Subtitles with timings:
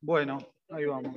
[0.00, 0.38] Bueno,
[0.70, 1.16] ahí vamos.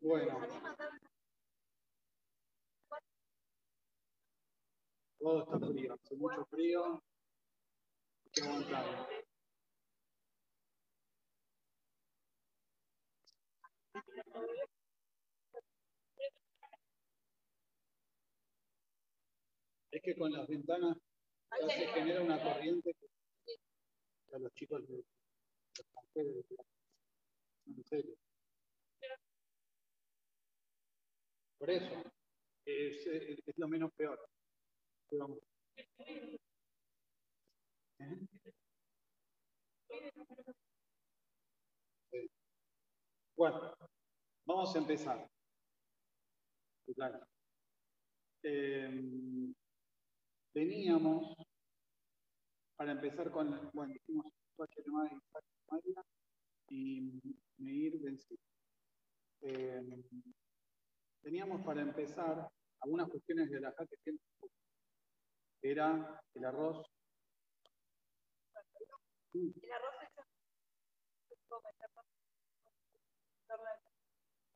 [0.00, 0.38] Bueno.
[5.18, 7.02] Todo está frío, hace mucho frío.
[8.36, 8.42] Es
[20.02, 20.96] que con las ventanas
[21.68, 25.04] se genera una corriente que a los chicos les
[27.66, 28.16] en serio.
[31.58, 32.02] Por eso,
[32.66, 34.18] es, lo menos peor.
[43.36, 43.74] Bueno,
[44.46, 45.28] vamos a empezar.
[48.42, 49.54] Eh,
[50.52, 51.34] teníamos,
[52.76, 54.32] para empezar con, bueno, dijimos
[56.68, 57.20] y
[57.58, 58.40] medir vencido.
[59.42, 59.82] Eh,
[61.22, 62.48] teníamos para empezar
[62.80, 64.14] algunas cuestiones de la que
[65.62, 66.86] era el arroz.
[69.34, 69.94] El arroz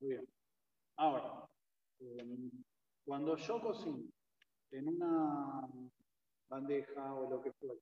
[0.00, 0.28] Muy bien.
[0.96, 1.48] Ahora,
[1.98, 2.50] eh,
[3.04, 4.08] cuando yo cocino
[4.70, 5.68] en una
[6.48, 7.74] bandeja o lo que fuera,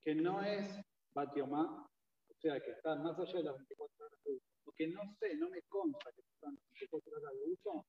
[0.00, 0.68] que no es
[1.14, 1.88] batiomá,
[2.28, 5.36] o sea, que está más allá de las 24 horas de uso, porque no sé,
[5.36, 7.86] no me consta que están 24 horas de uso,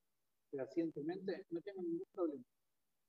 [0.50, 2.44] fehacientemente, no tengo ningún problema,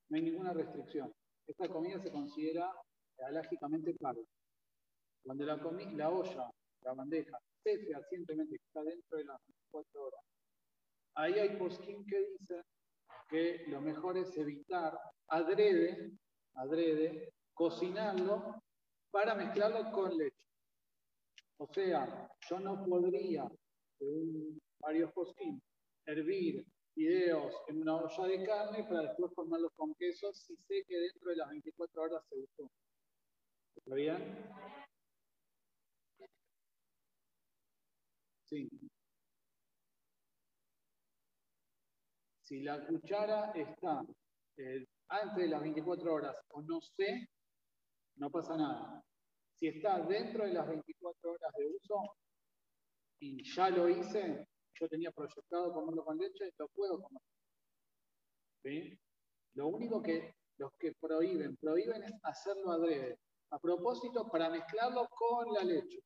[0.10, 1.14] no hay ninguna restricción.
[1.46, 2.74] Esta comida se considera
[3.20, 4.24] alágicamente carga.
[5.26, 10.22] Cuando la, la olla, la bandeja, sé fehacientemente que está dentro de las 24 horas,
[11.16, 12.62] ahí hay posquín que dice
[13.28, 14.96] que lo mejor es evitar
[15.28, 16.12] adrede,
[16.54, 18.62] adrede, cocinarlo
[19.10, 20.38] para mezclarlo con leche.
[21.58, 23.50] O sea, yo no podría,
[23.98, 25.60] según varios posquín,
[26.06, 31.00] hervir fideos en una olla de carne para después formarlos con queso si sé que
[31.00, 32.70] dentro de las 24 horas se usó.
[33.76, 34.85] ¿Está bien?
[42.42, 44.04] Si la cuchara está
[44.58, 47.28] eh, antes de las 24 horas o no sé,
[48.18, 49.04] no pasa nada.
[49.56, 52.16] Si está dentro de las 24 horas de uso
[53.20, 54.48] y ya lo hice,
[54.80, 57.22] yo tenía proyectado comerlo con leche, lo puedo comer.
[59.54, 63.20] Lo único que los que prohíben, prohíben es hacerlo adrede.
[63.52, 66.00] A propósito, para mezclarlo con la leche.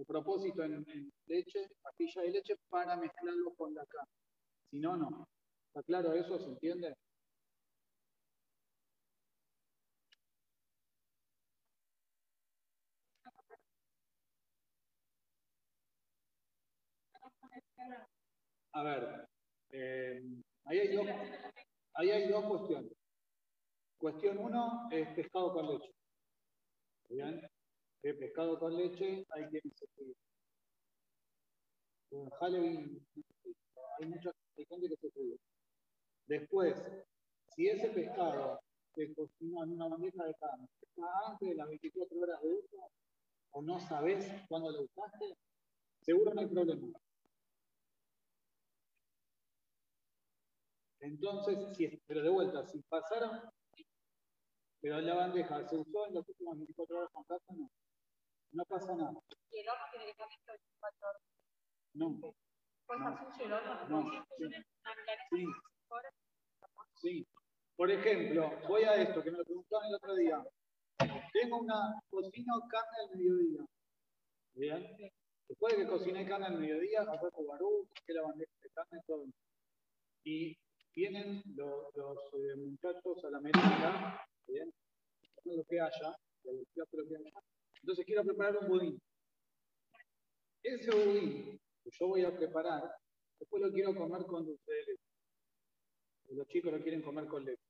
[0.00, 4.12] A propósito, en, en leche, pastilla de leche, para mezclarlo con la carne.
[4.70, 5.28] Si no, no.
[5.68, 6.38] ¿Está claro eso?
[6.38, 6.94] ¿Se entiende?
[18.72, 19.28] A ver,
[19.70, 20.22] eh,
[20.64, 21.06] ahí, hay dos,
[21.94, 22.92] ahí hay dos cuestiones.
[23.98, 25.90] Cuestión uno es pescado con leche.
[27.08, 27.40] ¿Bien?
[28.02, 30.14] De pescado con leche hay que insistir.
[32.10, 33.06] En Halloween
[34.00, 35.36] hay mucha gente que se estudia.
[36.26, 36.82] Después,
[37.54, 38.60] si ese pescado
[38.94, 42.90] se cocina en una bandeja de carne, está antes de las 24 horas de uso,
[43.52, 45.36] o no sabes cuándo lo usaste,
[46.02, 46.88] seguro no hay problema.
[51.00, 53.40] Entonces, si, pero de vuelta, si pasaron,
[54.80, 57.70] pero la bandeja se usó en las últimas 24 horas con casa, no.
[58.52, 59.12] No pasa nada.
[59.50, 61.22] ¿Y el horno tiene que estar listo 24 horas?
[61.94, 62.20] No.
[62.86, 63.88] ¿Puede estar sucio el horno?
[63.88, 64.26] No.
[65.30, 65.46] Sí.
[67.00, 67.26] Sí.
[67.76, 70.44] Por ejemplo, voy a esto que me lo preguntaron el otro día.
[71.32, 73.66] Tengo una cocina carne al mediodía.
[74.54, 75.12] ¿Bien?
[75.48, 79.24] Después de que cociné carne al mediodía, hacer barú, que la bandeja de carne, todo.
[80.24, 80.56] Y
[80.94, 84.72] vienen los, los eh, muchachos a la merienda, ¿bien?
[85.44, 86.16] lo que haya,
[87.80, 89.02] entonces quiero preparar un budín.
[90.62, 92.82] Ese budín que yo voy a preparar,
[93.38, 94.96] después lo quiero comer con leche.
[96.30, 97.62] Los chicos lo quieren comer con leche.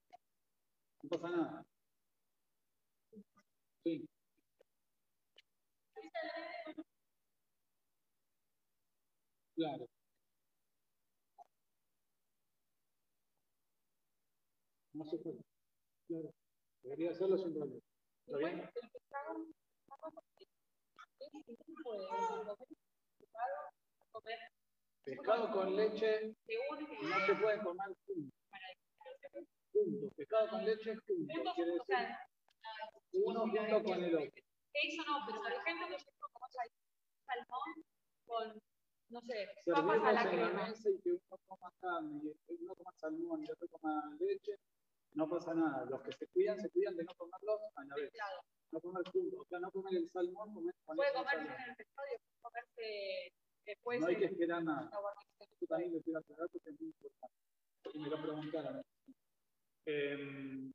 [1.03, 1.67] No pasa nada.
[3.85, 4.09] Sí.
[9.55, 9.89] Claro.
[14.93, 15.39] No se puede.
[16.09, 16.35] Claro.
[16.83, 17.81] Debería hacerlo sin problema.
[18.27, 18.71] ¿Está bien?
[25.05, 26.35] Pescado con leche
[27.03, 28.37] no se puede comer junto.
[29.73, 30.11] Junto.
[30.17, 31.53] Pescado con leche junto.
[31.55, 32.29] Quiere decir
[33.13, 34.43] uno junto con el otro.
[34.75, 36.47] Eso no, pero por ejemplo, que yo como
[37.27, 37.85] salmón
[38.27, 38.63] con,
[39.09, 40.69] no sé, papas a la crema.
[40.69, 44.59] y que uno coma carne, y uno coma salmón y otro coma leche,
[45.15, 45.85] no pasa nada.
[45.87, 48.13] Los que se cuidan, se cuidan de no comerlos a la vez.
[48.71, 49.41] No comer juntos.
[49.41, 51.39] O sea, no comer el salmón, comer Puede comer
[51.69, 53.33] el pescado y después comerse
[53.65, 54.01] después.
[54.01, 54.91] No hay que esperar nada.
[55.69, 57.37] También lo quiero aclarar porque es muy importante.
[57.83, 58.83] Porque me lo preguntaron.
[59.87, 60.71] Eh,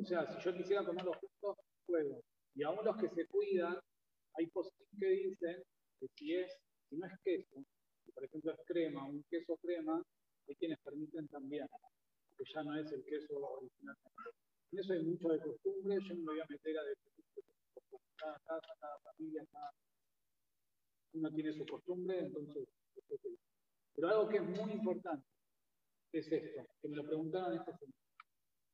[0.00, 2.22] o sea, si yo quisiera comerlos juntos, puedo.
[2.54, 3.78] Y aún los que se cuidan,
[4.34, 5.62] hay posiciones que dicen
[6.00, 6.58] que si es,
[6.88, 7.64] si no es queso,
[8.14, 10.02] por ejemplo es crema, un queso crema,
[10.48, 11.66] hay quienes permiten también,
[12.36, 13.96] que ya no es el queso original.
[14.72, 17.06] Eso hay mucho de costumbre, yo no me voy a meter a decir
[18.16, 19.72] cada casa, cada familia, cada...
[21.14, 22.68] uno tiene su costumbre, entonces.
[23.94, 25.26] Pero algo que es muy importante
[26.12, 27.94] es esto, que me lo preguntaron esta semana.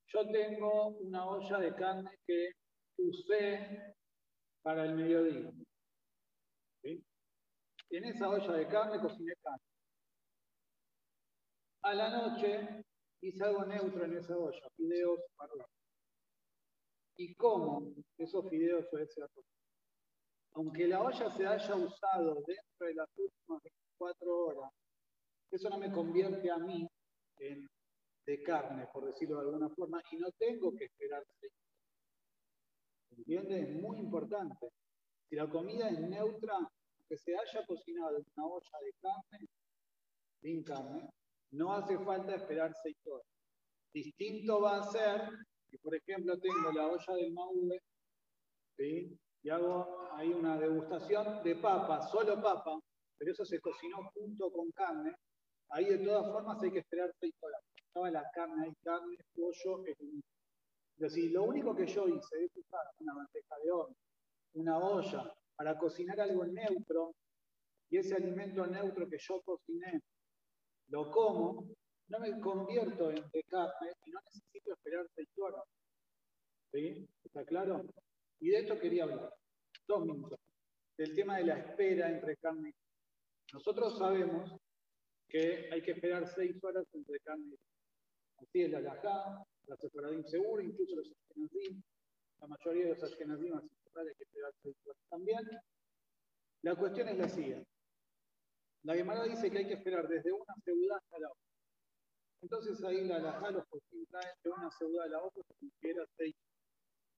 [0.08, 2.50] Yo tengo una olla de carne que
[2.98, 3.94] usé
[4.62, 5.52] para el mediodía.
[6.82, 9.64] En esa olla de carne cociné carne.
[11.82, 12.84] A la noche
[13.20, 15.81] hice algo neutro en esa olla, fideos arroz.
[17.16, 19.28] ¿Y cómo esos fideos suelen ser
[20.54, 24.72] Aunque la olla se haya usado dentro de las últimas 24 horas,
[25.50, 26.88] eso no me convierte a mí
[27.38, 27.68] en
[28.26, 31.24] de carne, por decirlo de alguna forma, y no tengo que esperar
[33.10, 33.68] ¿Entiendes?
[33.68, 34.68] Es muy importante.
[35.28, 36.58] Si la comida es neutra,
[37.08, 39.48] que se haya cocinado en una olla de carne,
[40.40, 41.10] sin carne,
[41.50, 43.26] no hace falta esperar seis horas.
[43.92, 45.28] Distinto va a ser
[45.72, 47.80] si, por ejemplo, tengo la olla del maule,
[48.78, 52.78] y hago ahí una degustación de papa, solo papa,
[53.16, 55.16] pero eso se cocinó junto con carne,
[55.70, 57.60] ahí de todas formas hay que esperar seis horas.
[57.86, 59.96] Estaba la carne, hay carne, pollo, es
[60.96, 63.96] decir, lo único que yo hice es usar una bandeja de horno,
[64.54, 67.14] una olla, para cocinar algo neutro,
[67.88, 70.02] y ese alimento neutro que yo cociné,
[70.88, 71.66] lo como,
[72.08, 75.64] no me convierto en carne y no necesito esperar seis horas.
[76.72, 77.08] ¿Sí?
[77.24, 77.84] ¿Está claro?
[78.40, 79.34] Y de esto quería hablar.
[79.86, 80.38] Dos minutos.
[80.96, 84.54] Del tema de la espera entre carne y Nosotros sabemos
[85.28, 87.72] que hay que esperar seis horas entre carne y
[88.42, 91.80] Así es la Lajá, la Sefaradim seguro, incluso los Ashkenazim,
[92.40, 94.52] la mayoría de los Ashkenazim hay que esperar
[95.08, 95.38] también.
[96.62, 97.68] La cuestión es la siguiente.
[98.82, 101.51] La Gemara dice que hay que esperar desde una seguridad hasta la otra.
[102.42, 103.64] Entonces ahí la Lajá los
[104.10, 106.34] traen de una seguridad a la otra se considera seis.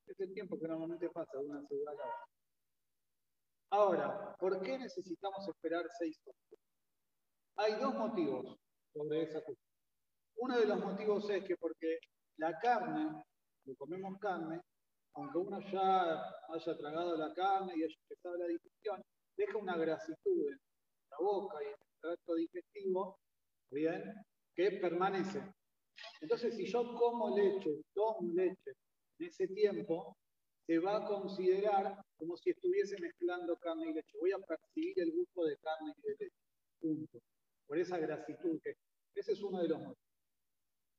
[0.06, 2.26] Es el tiempo que normalmente pasa de una seguridad a la otra.
[3.71, 6.61] Ahora, ¿por qué necesitamos esperar seis horas?
[7.56, 8.56] Hay dos motivos
[8.93, 9.75] sobre esa cuestión.
[10.37, 11.99] Uno de los motivos es que porque
[12.37, 13.23] la carne,
[13.65, 14.61] lo comemos carne,
[15.15, 19.03] aunque uno ya haya tragado la carne y haya empezado la digestión,
[19.37, 20.61] deja una grasitud en
[21.11, 23.19] la boca y en el tracto digestivo,
[23.71, 24.15] bien,
[24.55, 25.43] que permanece.
[26.21, 28.73] Entonces, si yo como leche, tomo leche
[29.19, 30.17] en ese tiempo,
[30.67, 34.19] se va a considerar como si estuviese mezclando carne y leche.
[34.19, 36.37] Voy a percibir el gusto de carne y de leche.
[36.81, 37.19] Punto.
[37.67, 38.75] Por esa grasitud que.
[39.14, 39.99] Ese es uno de los motivos.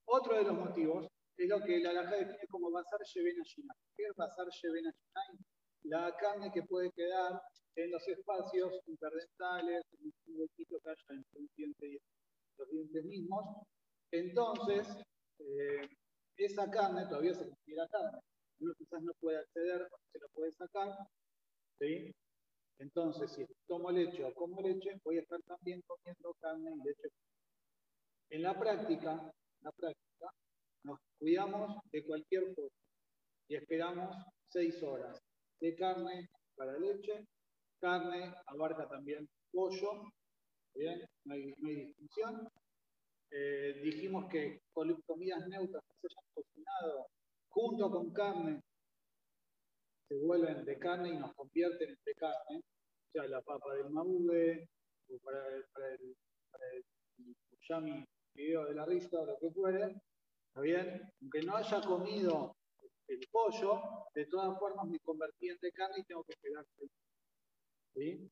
[0.06, 3.78] Otro de los motivos es lo que la alhaja define como shevena shinai.
[3.98, 5.46] ¿Qué es basar shevena shinai?
[5.84, 7.42] La carne que puede quedar
[7.76, 12.00] en los espacios interdentales, en un huequito que haya entre un diente y
[12.58, 13.46] los dientes mismos.
[14.12, 14.88] Entonces,
[15.40, 15.88] eh,
[16.38, 18.20] esa carne todavía se considera carne.
[18.60, 20.98] Uno quizás no puede acceder, se lo puede sacar.
[21.80, 22.14] ¿sí?
[22.80, 27.10] Entonces, si tomo leche o como leche, voy a estar también comiendo carne y leche.
[28.30, 29.32] En la práctica,
[29.62, 30.32] la práctica,
[30.84, 32.76] nos cuidamos de cualquier cosa
[33.48, 34.16] y esperamos
[34.50, 35.20] seis horas
[35.60, 37.26] de carne para leche.
[37.80, 40.04] Carne abarca también pollo,
[40.76, 41.02] ¿bien?
[41.26, 42.48] No hay, distinción.
[43.32, 44.62] Eh, dijimos que
[45.06, 47.08] comidas neutras que se hayan cocinado
[47.50, 48.62] junto con carne
[50.08, 52.62] se vuelven de carne y nos convierten en de carne,
[53.12, 54.70] sea, la papa del mabude,
[55.10, 55.64] o para, el,
[56.52, 56.66] para
[58.34, 59.96] video de la risa o lo que fuere,
[60.48, 61.02] ¿está bien?
[61.22, 62.56] Aunque no haya comido
[63.08, 63.82] el pollo,
[64.14, 66.66] de todas formas me convertí en de carne y tengo que pegar
[67.94, 68.30] ¿Sí?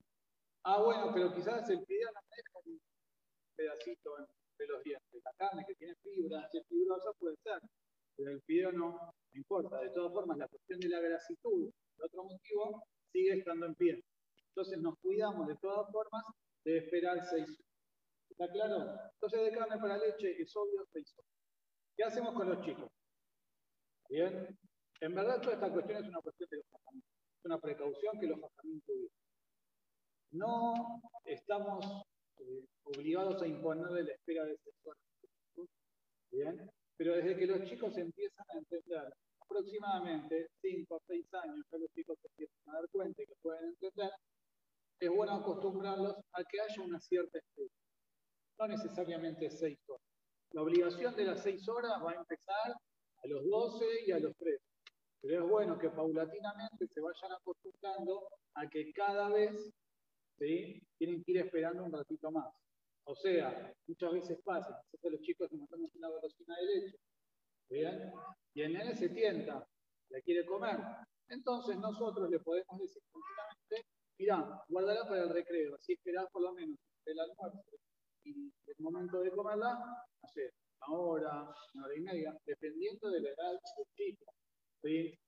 [0.65, 2.79] Ah, bueno, pero quizás el video no deja un
[3.55, 5.21] pedacito entre los dientes.
[5.23, 7.59] La carne que tiene fibra, si es fibrosa puede ser,
[8.15, 9.81] pero el video no, no importa.
[9.81, 14.03] De todas formas, la cuestión de la grasitud, el otro motivo, sigue estando en pie.
[14.49, 16.23] Entonces nos cuidamos de todas formas
[16.63, 17.73] de esperar seis horas.
[18.29, 18.99] ¿Está claro?
[19.15, 21.31] Entonces de carne para leche es obvio seis horas.
[21.97, 22.89] ¿Qué hacemos con los chicos?
[24.09, 24.57] Bien.
[25.01, 27.11] En verdad toda esta cuestión es una cuestión de los tratamientos.
[27.37, 29.22] Es una precaución que los tratamientos tuvieron.
[30.33, 31.85] No estamos
[32.39, 35.03] eh, obligados a imponerle la espera de horas.
[36.31, 36.71] Bien.
[36.97, 41.89] Pero desde que los chicos empiezan a entender aproximadamente 5 o 6 años, ya los
[41.91, 44.11] chicos se empiezan a dar cuenta y que pueden entender,
[44.99, 47.69] es bueno acostumbrarlos a que haya una cierta espera.
[48.57, 50.07] No necesariamente 6 horas.
[50.51, 54.35] La obligación de las 6 horas va a empezar a los 12 y a los
[54.37, 54.59] 13.
[55.21, 59.71] Pero es bueno que paulatinamente se vayan acostumbrando a que cada vez
[60.37, 60.81] ¿sí?
[60.97, 62.53] tienen que ir esperando un ratito más.
[63.05, 66.97] O sea, muchas veces pasa, nosotros los chicos nos matamos una golosina de leche,
[67.69, 68.13] ¿bien?
[68.53, 69.67] Y el nene se tienta,
[70.09, 70.77] le quiere comer.
[71.27, 73.85] Entonces nosotros le podemos decir tranquilamente,
[74.17, 77.77] mira, guárdala para el recreo, así esperás por lo menos el almuerzo
[78.23, 79.73] y el momento de comerla,
[80.21, 80.53] no sé,
[80.87, 84.25] una hora, una hora y media, dependiendo de la edad del chico.
[84.81, 85.19] ¿Sí?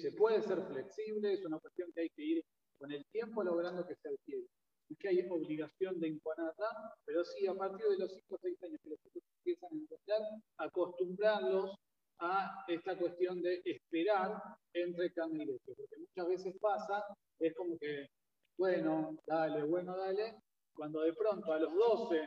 [0.00, 2.44] Se puede ser flexible, es una cuestión que hay que ir
[2.84, 4.46] con el tiempo logrando que se adquiere
[4.90, 8.62] es que hay obligación de imponerla, pero sí a partir de los 5 o 6
[8.64, 10.22] años que los chicos empiezan a entender,
[10.58, 11.74] acostumbrarlos
[12.18, 14.36] a esta cuestión de esperar
[14.74, 17.02] entre carne y leche, porque muchas veces pasa,
[17.38, 18.06] es como que,
[18.58, 20.36] bueno, dale, bueno, dale,
[20.74, 22.20] cuando de pronto a los 12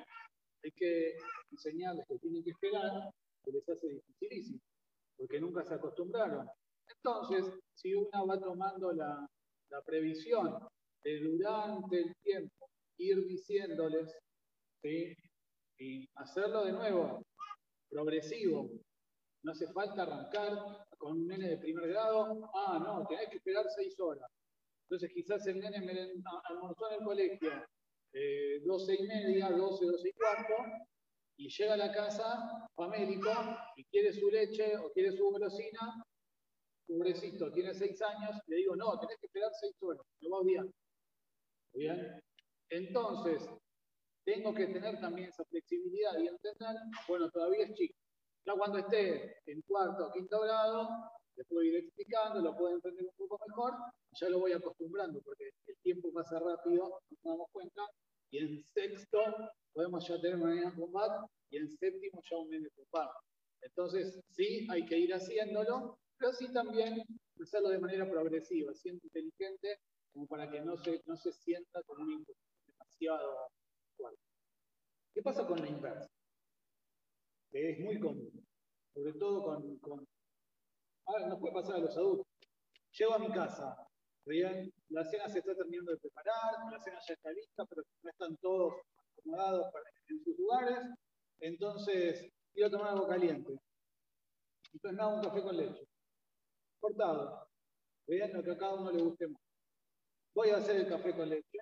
[0.64, 1.18] hay que
[1.52, 3.12] enseñarles que tienen que esperar,
[3.44, 4.60] se les hace dificilísimo,
[5.18, 6.50] porque nunca se acostumbraron.
[6.96, 9.30] Entonces, si una va tomando la,
[9.70, 10.58] la previsión
[11.04, 14.18] durante el tiempo ir diciéndoles,
[15.80, 17.24] y hacerlo de nuevo,
[17.90, 18.70] progresivo.
[19.44, 23.66] No hace falta arrancar con un nene de primer grado, ah, no, tenés que esperar
[23.76, 24.30] seis horas.
[24.84, 25.94] Entonces quizás el nene me
[26.46, 27.52] almorzó en el colegio
[28.14, 30.54] eh, 12 y media, 12, 12 y cuarto,
[31.38, 33.30] y llega a la casa famélico
[33.76, 36.04] y quiere su leche o quiere su golosina,
[36.88, 40.74] pobrecito, tiene seis años, le digo, no, tenés que esperar seis horas, lo va bien.
[41.74, 42.22] Bien.
[42.70, 43.48] Entonces,
[44.26, 46.76] tengo que tener también esa flexibilidad y entender,
[47.08, 47.98] bueno, todavía es chico.
[48.46, 50.90] Ya cuando esté en cuarto o quinto grado,
[51.36, 53.74] le puedo ir explicando, lo puedo entender un poco mejor,
[54.20, 57.84] ya lo voy acostumbrando, porque el tiempo pasa rápido, nos damos cuenta,
[58.32, 59.20] y en sexto
[59.74, 63.12] podemos ya tener manera combate, y en séptimo ya un nene ocupado.
[63.62, 67.04] Entonces, sí, hay que ir haciéndolo, pero sí también
[67.42, 69.80] hacerlo de manera progresiva, siendo inteligente
[70.14, 72.26] como para que no se, no se sienta como un
[72.66, 73.50] demasiado
[73.96, 74.22] fuerte.
[75.14, 76.10] ¿Qué pasa con la inversa?
[77.52, 78.32] Es muy común,
[78.94, 80.08] sobre todo con, con
[81.06, 82.28] ahora nos puede pasar a los adultos.
[82.92, 83.76] Llego a mi casa,
[84.26, 88.10] bien, la cena se está terminando de preparar, la cena ya está lista, pero no
[88.10, 88.74] están todos
[89.18, 89.68] acomodados
[90.10, 90.80] en sus lugares,
[91.40, 93.58] entonces quiero tomar algo caliente.
[94.74, 95.87] Entonces me hago un café con leche,
[96.80, 97.48] cortado,
[98.08, 99.48] bien, lo que a cada uno le guste más
[100.38, 101.58] voy a hacer el café con leche.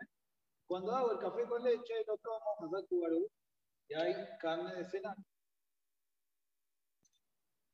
[0.68, 3.26] Cuando hago el café con leche, lo tomo, me saco barú
[3.88, 5.16] y hay carne de cena.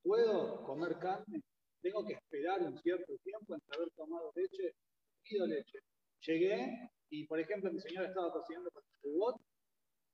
[0.04, 1.42] ¿Puedo comer carne?
[1.82, 4.76] Tengo que esperar un cierto tiempo entre haber tomado leche.
[5.24, 5.80] Pido leche.
[6.28, 9.42] Llegué y, por ejemplo, mi señora estaba cocinando con su bot,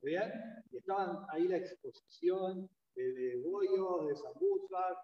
[0.01, 0.31] ¿bien?
[0.71, 4.97] Y estaban ahí la exposición de, bollos, de sambusas,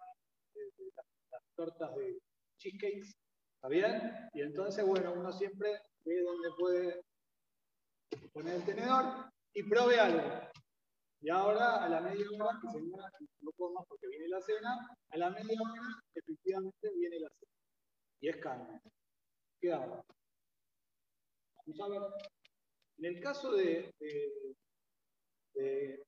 [0.54, 1.06] de, de las
[1.56, 2.18] tortas de
[2.58, 3.16] cheesecakes
[3.64, 4.12] ¿Está bien?
[4.34, 5.70] Y entonces, bueno, uno siempre
[6.04, 7.00] ve dónde puede
[8.34, 10.50] poner el tenedor y pruebe algo.
[11.22, 13.10] Y ahora, a la media hora, que señora,
[13.40, 14.76] no puedo más porque viene la cena,
[15.08, 15.82] a la media hora,
[16.14, 17.52] efectivamente, viene la cena.
[18.20, 18.80] Y es carne.
[19.58, 20.04] ¿Qué hago?
[21.64, 22.02] Vamos a ver.
[22.98, 23.94] En el caso de,
[25.54, 26.04] de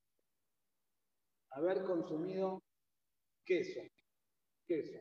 [1.52, 2.62] haber consumido
[3.46, 3.80] queso,
[4.68, 5.00] queso,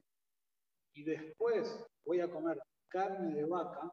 [0.95, 3.91] y después voy a comer carne de vaca,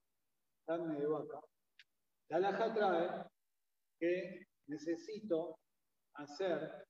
[0.64, 1.40] carne de vaca,
[2.28, 3.24] la laja trae
[3.98, 5.58] que necesito
[6.14, 6.86] hacer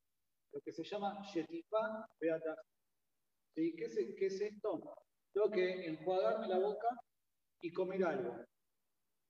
[0.52, 2.54] lo que se llama yetifá beata.
[3.54, 4.80] ¿Qué, es, ¿Qué es esto?
[5.32, 6.88] Tengo que enjuagarme la boca
[7.62, 8.44] y comer algo.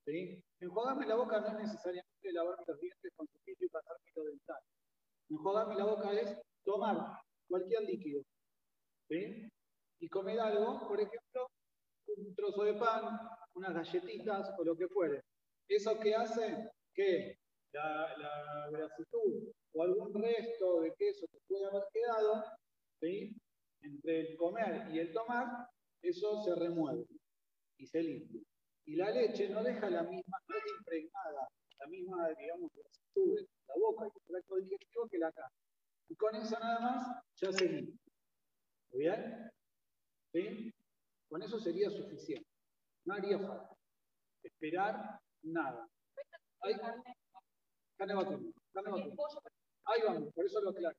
[0.04, 0.42] ¿Sí?
[0.60, 4.62] Enjuagarme la boca no es necesariamente lavarme los dientes con cepillo y pasarme lo dental.
[5.30, 8.22] Enjuagarme la boca es tomar cualquier líquido.
[9.08, 9.48] ¿sí?
[10.02, 11.46] Y comer algo, por ejemplo,
[12.16, 13.20] un trozo de pan,
[13.54, 15.22] unas galletitas o lo que fuere.
[15.68, 16.72] ¿Eso que hace?
[16.92, 17.38] Que
[17.72, 22.44] la, grasitud o algún resto de queso que pueda haber quedado,
[23.00, 25.68] entre el comer y el tomar,
[26.02, 27.06] eso se remueve
[27.78, 28.42] y se limpia.
[28.86, 32.82] Y la leche no deja la misma, no es impregnada, la misma, digamos, de
[33.68, 35.56] la boca y el tracto digestivo que la carne.
[36.08, 37.98] Y con eso nada más ya se limpia.
[38.90, 39.52] ¿Bien?
[41.28, 42.48] Con eso sería suficiente.
[43.04, 43.76] No haría falta.
[44.42, 45.88] Esperar nada.
[48.14, 48.52] Vacuna.
[49.84, 50.96] Ahí vamos, por eso lo aclaro.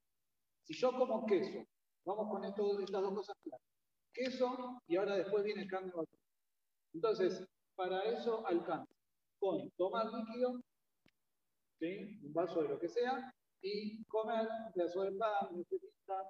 [0.64, 1.66] Si yo como queso,
[2.06, 3.68] vamos con esto, estas dos cosas claras.
[4.14, 6.20] Queso y ahora después viene carne vacuna.
[6.94, 8.94] Entonces, para eso alcanza
[9.40, 10.62] con tomar líquido,
[11.82, 15.66] un vaso de lo que sea, y comer un pedazo de pan, una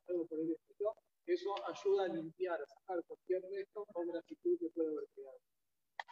[0.08, 0.96] algo por el estilo.
[1.26, 5.40] Eso ayuda a limpiar, a sacar cualquier resto o gratitud que puede haber quedado.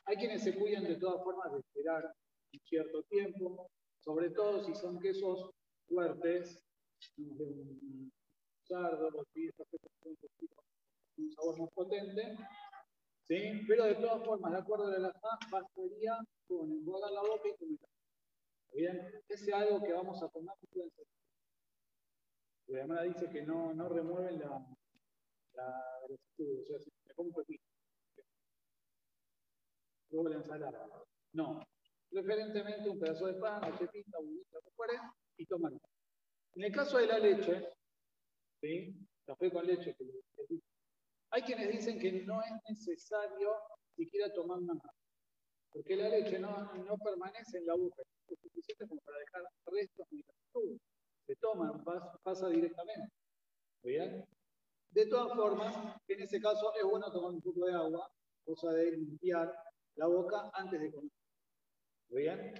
[0.06, 2.13] Hay quienes se cuidan de todas formas de esperar
[2.53, 5.51] un cierto tiempo, sobre todo si son quesos
[5.88, 6.63] fuertes,
[7.18, 8.12] de un
[8.63, 9.10] sardo,
[11.18, 12.38] un sabor más potente,
[13.27, 13.62] ¿sí?
[13.68, 17.58] Pero de todas formas, de acuerdo a la alajá, bastaría con enjuagar la boca y
[17.58, 17.80] comer.
[18.74, 21.06] Bien, ese es algo que vamos a tomar pueden ser.
[23.08, 24.65] Dice que no, no remueven la,
[25.53, 27.63] la gratitud, o sea, si me un pepino.
[30.10, 30.88] Luego la ensalada.
[31.34, 31.65] No.
[32.10, 35.72] Preferentemente un pedazo de pan, lo que fuera, y tomar.
[36.53, 37.70] En el caso de la leche,
[39.25, 39.96] café con leche,
[41.29, 43.55] hay quienes dicen que no es necesario
[43.96, 44.93] siquiera tomar nada,
[45.72, 50.05] porque la leche no, no permanece en la boca, es suficiente como para dejar restos
[50.10, 50.24] de
[51.25, 53.13] Se toma, pasa, pasa directamente.
[53.84, 54.25] ¿Bien?
[54.91, 55.74] De todas formas,
[56.07, 58.12] en ese caso es bueno tomar un poco de agua,
[58.43, 59.50] cosa de limpiar
[59.95, 61.12] la boca antes de comer.
[62.10, 62.53] ¿Bien?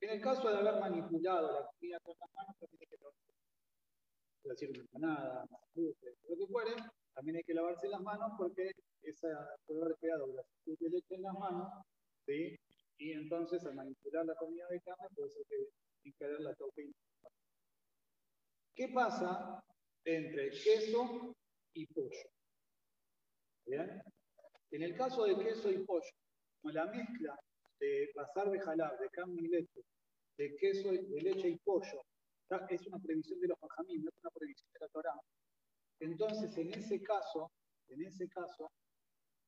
[0.00, 3.20] En el caso de haber manipulado la comida con las manos, también hay que lavarse.
[4.44, 6.74] decir, una empanada, lo que fuere,
[7.12, 8.72] también hay que lavarse las manos porque
[9.02, 9.28] esa
[9.66, 11.68] puede haber quedado grasitud de leche en las manos,
[12.26, 12.56] ¿sí?
[12.96, 15.56] Y entonces al manipular la comida de carne puede ser que
[16.04, 16.94] ingerir la toxina.
[18.74, 19.62] ¿Qué pasa
[20.04, 21.34] entre queso
[21.74, 22.28] y pollo?
[23.66, 24.02] ¿Bien?
[24.70, 26.10] En el caso de queso y pollo,
[26.62, 27.38] con la mezcla
[27.78, 29.80] de pasar de jalar, de carne y leche,
[30.36, 32.02] de queso, de leche y pollo,
[32.68, 35.20] es una previsión de los bajamín, no es una previsión de la Torah.
[36.00, 37.50] Entonces, en ese caso,
[37.88, 38.70] en ese caso,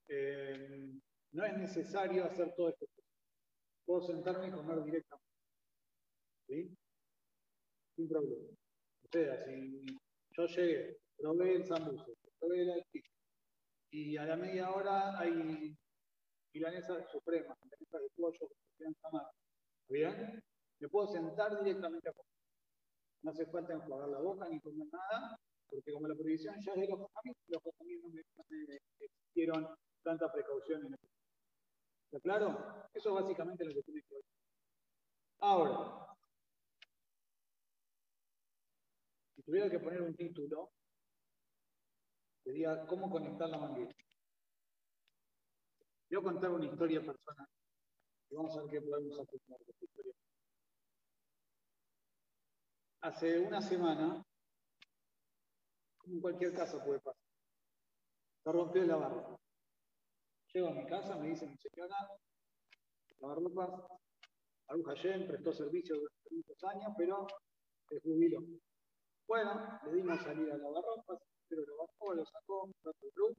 [0.08, 0.92] eh,
[1.32, 2.86] no es necesario hacer todo esto.
[3.84, 5.26] Puedo sentarme y comer directamente.
[6.48, 6.76] ¿Sí?
[7.94, 8.48] Sin problema.
[9.04, 9.84] O sea, si
[10.30, 12.84] yo llegué, probé el sambuce, el
[13.90, 15.74] y a la media hora hay
[16.52, 18.50] milanesa suprema, milanesa de pollo,
[19.88, 20.42] ¿Bien?
[20.80, 22.32] Me puedo sentar directamente a comer.
[23.22, 26.80] No hace falta enjuagar la boca ni comer nada, porque como la prohibición ya es
[26.80, 29.68] de los familiares, los familiares no me, existieron
[30.02, 31.06] tanta precaución en eso.
[32.06, 32.88] ¿Está claro?
[32.92, 34.24] Eso es básicamente lo que tiene que ver.
[35.38, 36.06] Ahora,
[39.34, 40.70] si tuviera que poner un título,
[42.46, 43.92] sería ¿Cómo conectar la manguera?
[46.16, 47.48] A contar una historia personal
[48.30, 50.14] y vamos a ver qué podemos hacer con esta historia.
[53.00, 54.24] Hace una semana
[56.04, 57.20] en cualquier caso puede pasar.
[58.44, 59.36] Se rompió el lavarropa.
[60.54, 61.96] Llego a mi casa, me dice mi señora,
[63.20, 63.70] lavarropas,
[64.68, 67.26] Aruja Yen prestó servicio durante muchos años, pero
[67.88, 68.38] se jubiló.
[69.26, 72.70] Bueno, le dimos salida a lavarropas, pero lo bajó, lo sacó,
[73.14, 73.36] club.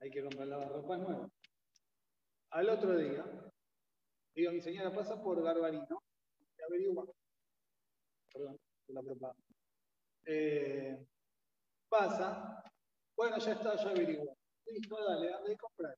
[0.00, 1.30] Hay que comprar lavarropas nuevas.
[2.50, 3.24] Al otro día,
[4.34, 6.02] digo, mi señora pasa por Garbarino
[6.56, 7.04] y averigua.
[8.32, 8.56] Perdón,
[8.88, 9.42] la propaganda.
[10.24, 11.06] Eh,
[11.88, 12.62] Pasa,
[13.16, 14.36] bueno, ya está, ya averiguó.
[14.66, 15.96] Listo, dale, anda a comprar.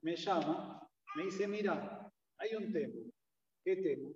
[0.00, 3.02] Me llama, me dice, mira, hay un tema.
[3.62, 4.10] ¿Qué tema?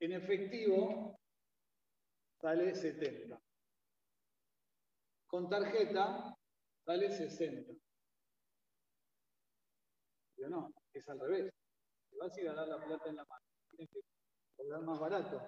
[0.00, 1.20] En efectivo
[2.42, 3.40] sale 70.
[5.26, 6.36] Con tarjeta
[6.84, 7.72] sale 60.
[10.36, 11.50] Yo no, es al revés.
[12.10, 14.00] Si vas a ir a dar la plata en la mano, tienes que
[14.56, 15.40] cobrar más barato.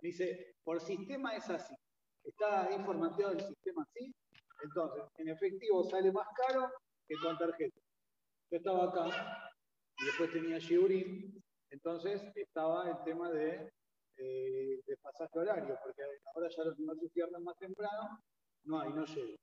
[0.00, 1.74] Dice, por sistema es así
[2.28, 4.14] está informado el sistema así,
[4.62, 6.70] entonces en efectivo sale más caro
[7.06, 7.80] que con tarjeta.
[8.50, 9.50] Yo estaba acá
[9.98, 13.70] y después tenía Shiurim, entonces estaba el tema de,
[14.24, 16.02] de pasaje horario, porque
[16.34, 18.20] ahora ya los negocios cierran más temprano,
[18.64, 19.36] no hay, no llego.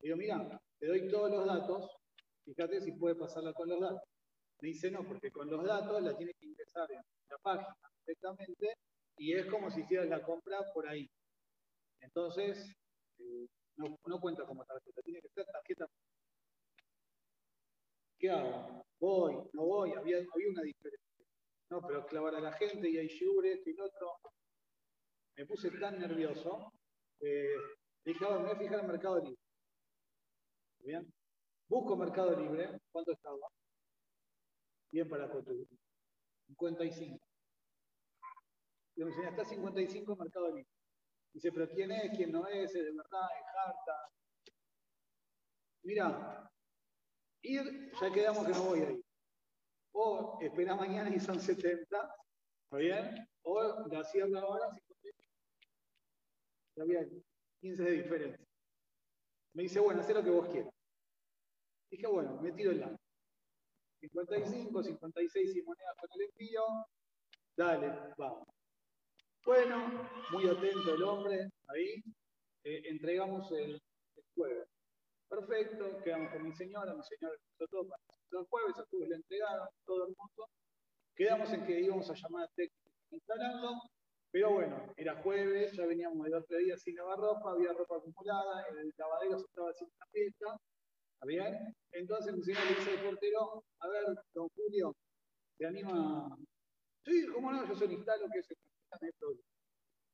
[0.00, 1.90] Digo, mira, te doy todos los datos,
[2.44, 4.02] fíjate si puede pasarla con los datos.
[4.60, 7.00] Me dice no, porque con los datos la tiene que ingresar en
[7.30, 8.74] la página directamente
[9.16, 11.08] y es como si hicieras la compra por ahí.
[12.00, 12.72] Entonces,
[13.18, 15.86] eh, no, cuenta como tarjeta, tiene que ser tarjeta.
[18.18, 18.84] ¿Qué hago?
[18.98, 19.34] ¿Voy?
[19.52, 19.92] ¿No voy?
[19.92, 21.07] Había, había una diferencia.
[21.70, 24.18] No, pero clavar a la gente y hay yubre, esto y lo otro.
[25.36, 26.72] Me puse tan nervioso.
[27.20, 27.56] Eh,
[28.04, 29.42] dije, ahora me voy a fijar en Mercado Libre.
[30.80, 31.12] Bien.
[31.68, 32.80] Busco Mercado Libre.
[32.90, 33.46] ¿Cuánto estaba?
[34.90, 35.68] Bien para Cotu.
[36.46, 37.18] 55.
[38.96, 40.70] Le enseñé, está 55 en Mercado Libre.
[41.34, 42.16] Dice, pero ¿quién es?
[42.16, 42.74] ¿Quién no es?
[42.74, 43.28] ¿Es de verdad?
[43.38, 44.10] ¿Es harta?
[45.82, 46.50] Mira,
[47.42, 49.07] ir, ya quedamos que no voy a ir.
[50.00, 53.28] O espera mañana y son 70, ¿está bien?
[53.42, 55.18] O la cierra ahora, 55.
[56.76, 57.04] Ya había
[57.60, 58.46] 15 de diferencia.
[59.54, 60.72] Me dice, bueno, haz lo que vos quieras.
[61.90, 62.96] Dije, bueno, me tiro el lado.
[63.98, 66.62] 55, 56 y monedas con el envío.
[67.56, 68.46] Dale, vamos.
[69.44, 72.00] Bueno, muy atento el hombre, ahí.
[72.62, 73.82] Eh, entregamos el,
[74.36, 74.68] jueves.
[75.28, 77.34] Perfecto, quedamos con mi señora, mi señora
[77.68, 80.48] todo para el jueves, a todos le entregaron, todo hermoso.
[81.14, 83.82] Quedamos en que íbamos a llamar a técnico instalando,
[84.30, 87.96] pero bueno, era jueves, ya veníamos de dos tres días sin lavar ropa, había ropa
[87.96, 90.60] acumulada, el lavadero se estaba haciendo una fiesta,
[91.14, 91.74] ¿está bien?
[91.92, 94.94] Entonces mi señora le dice al portero, a ver, don Julio,
[95.56, 96.36] ¿se anima?
[97.04, 97.66] Sí, ¿cómo no?
[97.66, 98.48] Yo soy instalo, que es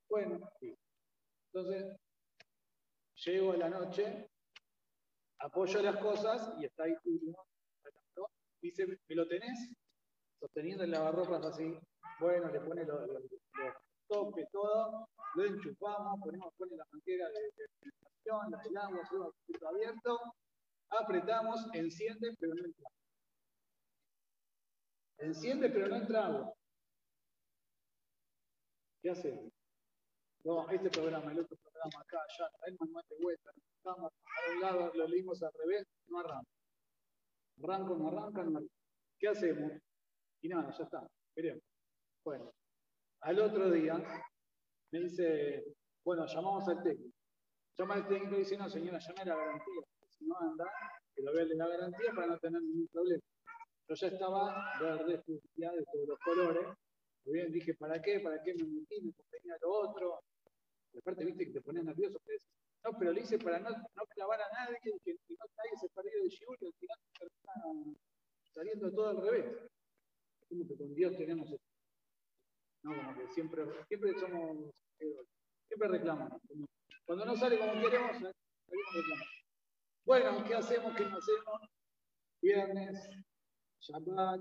[0.09, 0.39] bueno,
[1.53, 1.97] entonces
[3.25, 4.29] llego a la noche,
[5.39, 7.35] apoyo las cosas y está ahí Julio.
[8.65, 9.77] Dice, ¿me lo tenés?
[10.41, 11.79] Sosteniendo el lavarropas así.
[12.19, 12.99] Bueno, le pone los,
[14.09, 17.93] topes, todo, lo enchufamos, ponemos, pone la manguera de, de
[18.25, 19.35] la del agua, todo
[19.69, 20.19] abierto,
[20.89, 22.89] apretamos, enciende, pero no entra.
[25.19, 26.55] Enciende, pero no entra agua.
[29.03, 29.53] ¿Qué hacemos?
[30.43, 34.61] No, este programa, el otro programa, acá, allá, el manual de vuelta, estamos a un
[34.63, 36.54] lado, lo leímos al revés, no arranca.
[37.63, 38.75] Arranco, no arranca, no arranca.
[39.19, 39.73] ¿Qué hacemos?
[40.43, 41.63] Y nada, ya está, veremos.
[42.25, 42.53] Bueno,
[43.21, 43.95] al otro día
[44.91, 45.65] me dice,
[46.05, 47.17] bueno, llamamos al técnico.
[47.79, 49.83] Llama al técnico y dice, no, señora, llame la garantía.
[50.09, 50.65] Si no anda,
[51.15, 53.23] que lo vea de la garantía para no tener ningún problema.
[53.89, 55.23] Yo ya estaba verde,
[55.57, 56.67] ya de todos los colores,
[57.25, 58.21] bien, dije, ¿para qué?
[58.21, 59.01] ¿Para qué me metí?
[59.01, 60.21] Me convenía lo otro.
[60.93, 62.37] Y aparte, viste que te pones nervioso, que
[62.85, 65.89] no, pero lo hice para no, no clavar a nadie, que, que no nadie se
[65.89, 67.97] perdió de Shiur y al final termina
[68.53, 69.71] saliendo todo al revés.
[70.49, 71.51] Como que con Dios tenemos.
[72.83, 74.71] No, como que siempre, siempre somos,
[75.67, 76.41] siempre reclamamos.
[77.07, 79.35] Cuando no sale como queremos, salimos reclamando.
[80.05, 80.95] Bueno, ¿qué hacemos?
[80.95, 81.61] ¿Qué no hacemos?
[82.43, 83.09] Viernes,
[83.81, 84.41] Shabbat,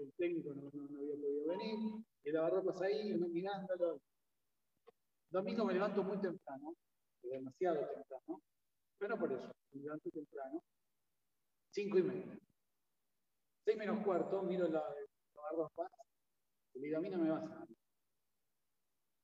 [0.00, 4.00] el técnico no, había podido venir, el lavarropas ahí, uno mirándolo.
[5.32, 6.74] Domingo me levanto muy temprano,
[7.22, 8.42] demasiado temprano,
[8.98, 10.62] pero por eso, me levanto temprano,
[11.70, 12.38] cinco y media.
[13.64, 14.84] Seis menos cuarto, miro la
[15.34, 15.90] lavarropas,
[16.74, 17.76] y digo, me va a salir.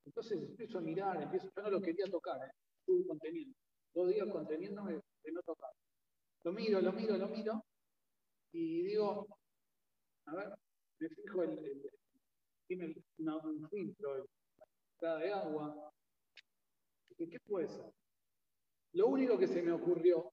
[0.06, 2.52] Entonces empiezo a mirar, empiezo, yo no lo quería tocar, ¿eh?
[2.78, 3.54] estuve conteniendo,
[3.92, 5.70] dos días conteniéndome de no tocar.
[6.44, 7.62] Lo miro, lo miro, lo miro,
[8.52, 9.26] y digo,
[10.24, 10.54] a ver,
[11.00, 11.90] me fijo, el, el,
[12.66, 14.26] tiene un filtro,
[14.94, 15.92] entrada de agua.
[17.26, 17.92] ¿Qué puede ser?
[18.92, 20.33] Lo único que se me ocurrió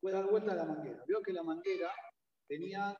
[0.00, 1.02] fue dar vuelta a la manguera.
[1.06, 1.90] Veo que la manguera
[2.46, 2.94] tenía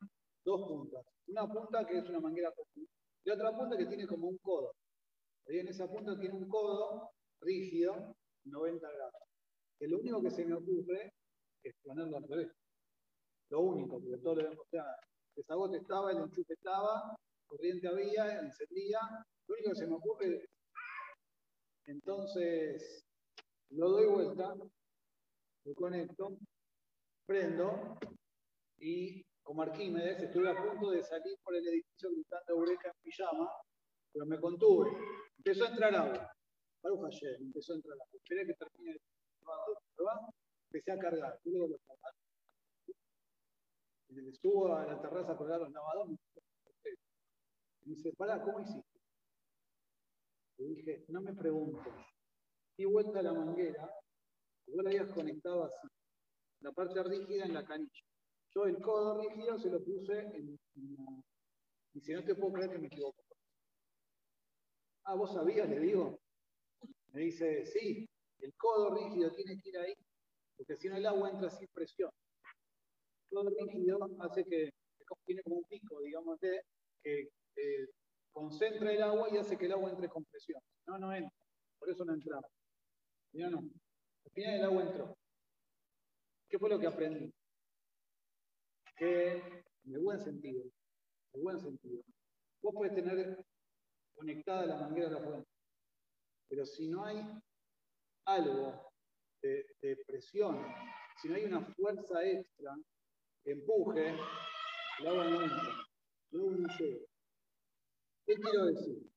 [0.45, 1.05] dos puntas.
[1.27, 2.89] Una punta que es una manguera común
[3.25, 4.73] y otra punta que tiene como un codo.
[5.47, 9.23] Y en esa punta tiene un codo rígido, 90 grados.
[9.79, 11.13] Que lo único que se me ocurre
[11.63, 12.51] es ponerlo al revés.
[13.51, 14.83] Lo único, porque todo lo demás, el
[15.37, 19.01] desagote estaba, el enchufe estaba, corriente había, encendía.
[19.47, 20.49] Lo único que se me ocurre
[21.89, 23.05] entonces
[23.71, 24.55] lo doy vuelta,
[25.65, 26.39] lo conecto,
[27.27, 27.99] prendo
[28.79, 33.51] y como Arquímedes estuve a punto de salir por el edificio gritando Eureka en pijama,
[34.13, 34.91] pero me contuve.
[35.39, 36.31] Empezó a entrar agua.
[36.85, 38.07] Ayer, empezó a entrar agua.
[38.13, 39.01] Esperé que termine el
[40.71, 41.41] empecé a cargar.
[41.45, 41.79] Luego lo
[44.43, 46.19] subo a la terraza a colgar los lavados, me
[47.85, 48.88] dice, pará, ¿cómo hiciste?
[50.59, 51.93] Le dije, no me preguntes.
[52.77, 53.91] Di vuelta a la manguera,
[54.67, 55.89] vos la habías conectado así,
[56.61, 58.03] la parte rígida en la canilla.
[58.55, 61.23] Yo el codo rígido se lo puse en, la...
[61.95, 63.23] Y si no te puedo creer que me equivoco.
[65.05, 65.69] Ah, ¿vos sabías?
[65.69, 66.19] Le digo.
[67.13, 68.09] Me dice, sí,
[68.41, 69.95] el codo rígido tiene que ir ahí,
[70.57, 72.11] porque si no el agua entra sin presión
[73.31, 74.71] todo rígido hace que
[75.25, 76.61] tiene como un pico, digamos, de,
[77.03, 77.29] que
[78.33, 80.61] concentra el agua y hace que el agua entre con presión.
[80.87, 81.33] No, no entra.
[81.79, 82.49] Por eso no entraba.
[83.33, 83.59] Ya no.
[83.59, 85.17] Al final el agua entró.
[86.49, 87.33] ¿Qué fue lo que aprendí?
[88.99, 90.65] que, de buen sentido,
[91.33, 92.03] de buen sentido,
[92.61, 93.39] vos puedes tener
[94.15, 95.49] conectada la manguera a la fuente,
[96.49, 97.25] pero si no hay
[98.27, 98.91] algo
[99.41, 100.67] de, de presión,
[101.23, 102.77] si no hay una fuerza extra
[103.45, 104.17] que empuje,
[104.99, 105.87] el agua no entra,
[106.33, 107.08] el agua no llega.
[108.29, 109.11] ¿Qué quiero decir?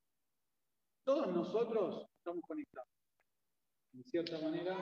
[1.04, 2.88] Todos nosotros estamos conectados.
[3.94, 4.78] En cierta manera,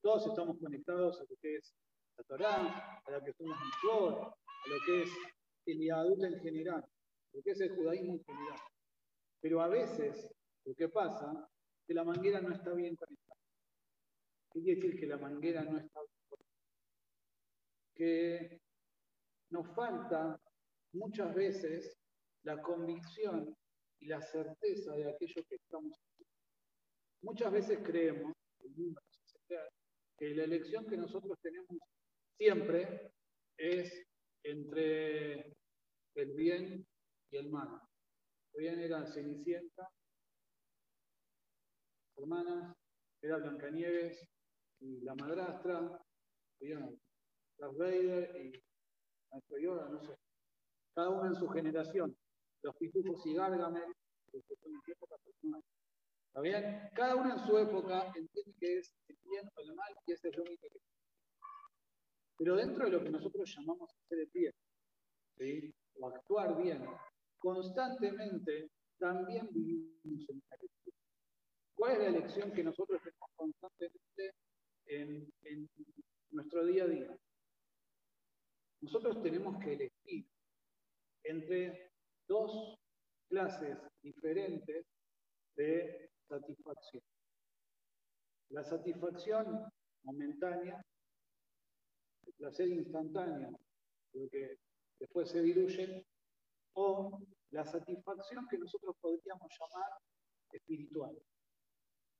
[0.00, 1.74] todos estamos conectados a lo que es
[2.16, 5.10] la Torá, a lo que somos Mitzvot, a lo que es
[5.66, 8.58] el Yadut en general, a lo que es el judaísmo en general.
[9.42, 10.30] Pero a veces
[10.64, 13.38] lo que pasa es que la manguera no está bien conectada.
[14.50, 16.64] ¿Qué quiere decir que la manguera no está bien conectada?
[17.94, 18.60] Que
[19.50, 20.40] nos falta
[20.94, 21.98] muchas veces
[22.44, 23.54] la convicción
[24.00, 26.32] y la certeza de aquello que estamos haciendo.
[27.22, 28.32] Muchas veces creemos,
[30.16, 31.78] que la elección que nosotros tenemos
[32.36, 33.12] siempre
[33.56, 34.06] es
[34.42, 35.54] entre
[36.14, 36.86] el bien
[37.30, 37.80] y el mal.
[38.52, 39.88] El bien era Cenicienta,
[42.16, 42.76] hermanas,
[43.22, 44.24] era Blancanieves
[44.80, 46.00] y la madrastra,
[47.58, 48.62] Darth Vader y
[49.30, 50.14] Maestro Yoda, no sé.
[50.94, 52.16] Cada uno en su generación
[52.64, 53.94] los pitufos y Gargamel,
[54.32, 55.62] que son.
[56.28, 56.90] ¿Está bien?
[56.94, 60.28] Cada uno en su época entiende que es el bien o el mal y ese
[60.30, 60.80] es lo único que
[62.38, 66.84] Pero dentro de lo que nosotros llamamos hacer el bien, o actuar bien,
[67.38, 70.96] constantemente también vivimos en esta elección.
[71.76, 74.34] ¿Cuál es la elección que nosotros tenemos constantemente
[74.86, 75.68] en, en
[76.30, 77.18] nuestro día a día?
[78.80, 80.26] Nosotros tenemos que elegir
[81.24, 81.93] entre
[82.26, 82.78] dos
[83.28, 84.86] clases diferentes
[85.56, 87.02] de satisfacción.
[88.50, 89.68] La satisfacción
[90.02, 90.84] momentánea,
[92.26, 93.58] el placer instantáneo,
[94.12, 94.58] lo que
[94.98, 96.06] después se diluye,
[96.74, 99.92] o la satisfacción que nosotros podríamos llamar
[100.52, 101.16] espiritual.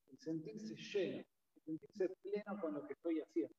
[0.08, 1.24] El sentirse lleno,
[1.56, 3.54] el sentirse pleno con lo que estoy haciendo.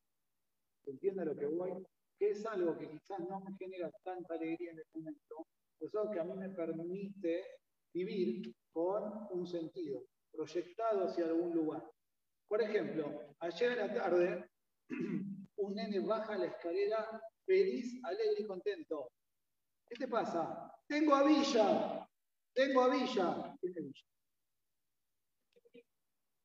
[0.83, 1.85] ¿Se lo que voy?
[2.17, 5.47] Que es algo que quizás no me genera tanta alegría en el momento,
[5.79, 7.43] es algo que a mí me permite
[7.93, 11.89] vivir con un sentido, proyectado hacia algún lugar.
[12.47, 14.49] Por ejemplo, ayer en la tarde,
[15.57, 19.11] un nene baja la escalera feliz, alegre y contento.
[19.87, 20.71] ¿Qué te pasa?
[20.87, 22.07] Tengo a Villa,
[22.53, 23.55] tengo a Villa.
[23.59, 24.05] ¿Quién es Villa?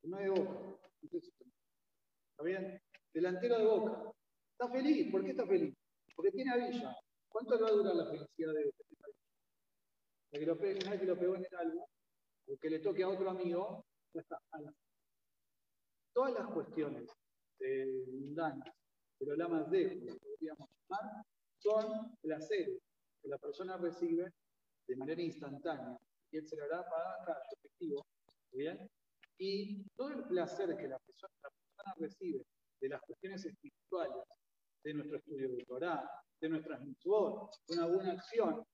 [0.03, 0.81] No de Boca.
[1.03, 2.83] ¿Está bien?
[3.13, 4.13] Delantero de Boca.
[4.53, 5.11] Está feliz.
[5.11, 5.75] ¿Por qué está feliz?
[6.15, 6.97] Porque tiene a Villa.
[7.29, 8.90] ¿Cuánto le va a durar la felicidad de este
[10.39, 11.85] que lo pegue, que lo pegó en el álbum,
[12.47, 14.39] o que le toque a otro amigo, ya está.
[16.13, 17.11] Todas las cuestiones
[17.59, 18.69] de mundanas,
[19.19, 21.25] pero la más débil, podríamos llamar,
[21.59, 22.79] son placeres
[23.23, 24.33] que la persona recibe
[24.87, 25.97] de manera instantánea.
[26.33, 28.05] Y él se lo hará para cada efectivo.
[28.53, 28.91] ¿bien?
[29.39, 32.45] Y todo el placer que la persona, la persona recibe
[32.81, 34.25] de las cuestiones espirituales,
[34.83, 38.65] de nuestro estudio de Torah, de nuestras mitzvot, de una buena acción,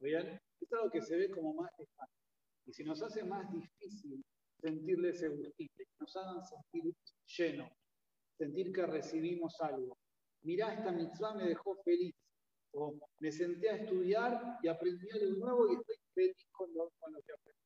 [0.00, 0.40] ¿bien?
[0.60, 2.12] Es algo que se ve como más lejano.
[2.66, 4.24] Y si nos hace más difícil
[4.60, 6.94] sentirle ese gustito, nos hagan sentir
[7.26, 7.68] lleno,
[8.38, 9.98] sentir que recibimos algo.
[10.42, 12.14] Mirá, esta mitzvah me dejó feliz.
[12.76, 16.90] O me senté a estudiar y aprendí algo nuevo y estoy feliz con lo,
[17.24, 17.60] que aprendí.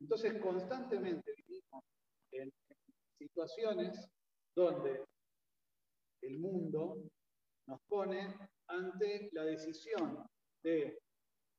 [0.00, 1.84] Entonces, constantemente vivimos
[2.32, 2.50] en
[3.18, 4.08] situaciones
[4.54, 5.04] donde
[6.22, 7.02] el mundo
[7.66, 8.34] nos pone
[8.68, 10.26] ante la decisión
[10.62, 10.98] de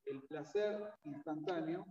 [0.08, 1.84] el placer instantáneo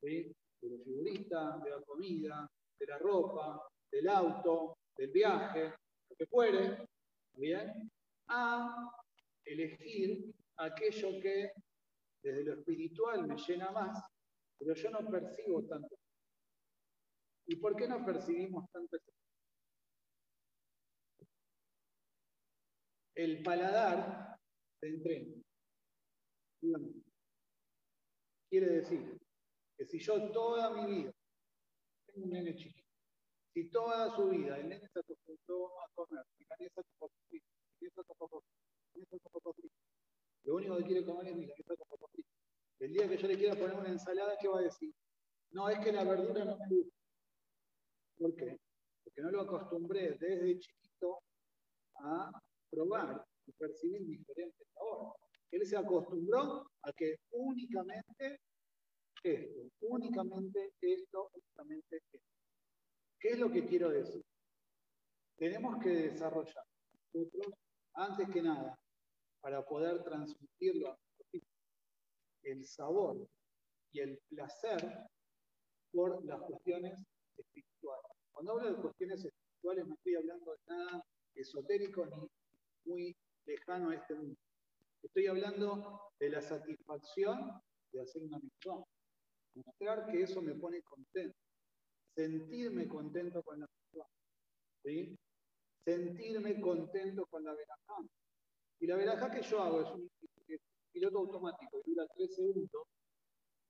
[0.00, 5.74] de los figuristas, de la comida, de la ropa, del auto, del viaje,
[6.10, 6.86] lo que fuere,
[7.34, 7.90] ¿bien?
[8.28, 8.90] a
[9.44, 11.52] elegir aquello que
[12.22, 13.98] desde lo espiritual me llena más,
[14.58, 15.96] pero yo no percibo tanto.
[17.46, 18.96] ¿Y por qué no percibimos tanto?
[23.14, 24.38] El paladar
[24.80, 25.42] se entrena.
[28.52, 29.18] Quiere decir
[29.78, 31.14] que si yo toda mi vida
[32.04, 32.86] tengo un nene chiquito,
[33.54, 37.46] si toda su vida el nene se acostumbró a comer milanesa con frito,
[37.80, 38.42] milanesa con
[38.94, 39.74] milanesa frito,
[40.44, 42.10] lo único que quiere comer es milanesa con papas.
[42.80, 44.92] El día que yo le quiera poner una ensalada, ¿qué va a decir?
[45.52, 46.96] No, es que la verdura no me gusta.
[48.18, 48.60] ¿Por qué?
[49.02, 51.22] Porque no lo acostumbré desde chiquito
[51.94, 52.30] a
[52.68, 55.21] probar y percibir diferentes sabores.
[55.52, 58.40] Él se acostumbró a que únicamente
[59.22, 62.18] esto, únicamente esto, únicamente esto.
[63.20, 64.24] ¿Qué es lo que quiero decir?
[65.36, 66.64] Tenemos que desarrollar
[67.14, 67.54] nosotros,
[67.94, 68.76] antes que nada,
[69.40, 70.98] para poder transmitirlo a
[72.44, 73.28] el sabor
[73.92, 75.08] y el placer
[75.92, 76.98] por las cuestiones
[77.36, 78.10] espirituales.
[78.32, 82.28] Cuando hablo de cuestiones espirituales no estoy hablando de nada esotérico ni
[82.84, 84.36] muy lejano a este mundo.
[85.02, 87.60] Estoy hablando de la satisfacción
[87.92, 88.84] de hacer una misión.
[89.54, 91.36] Mostrar que eso me pone contento.
[92.14, 94.06] Sentirme contento con la misión.
[94.84, 95.18] ¿sí?
[95.84, 97.96] Sentirme contento con la verajá.
[98.80, 100.10] Y la verajá que yo hago es un
[100.92, 102.82] piloto automático y dura tres segundos.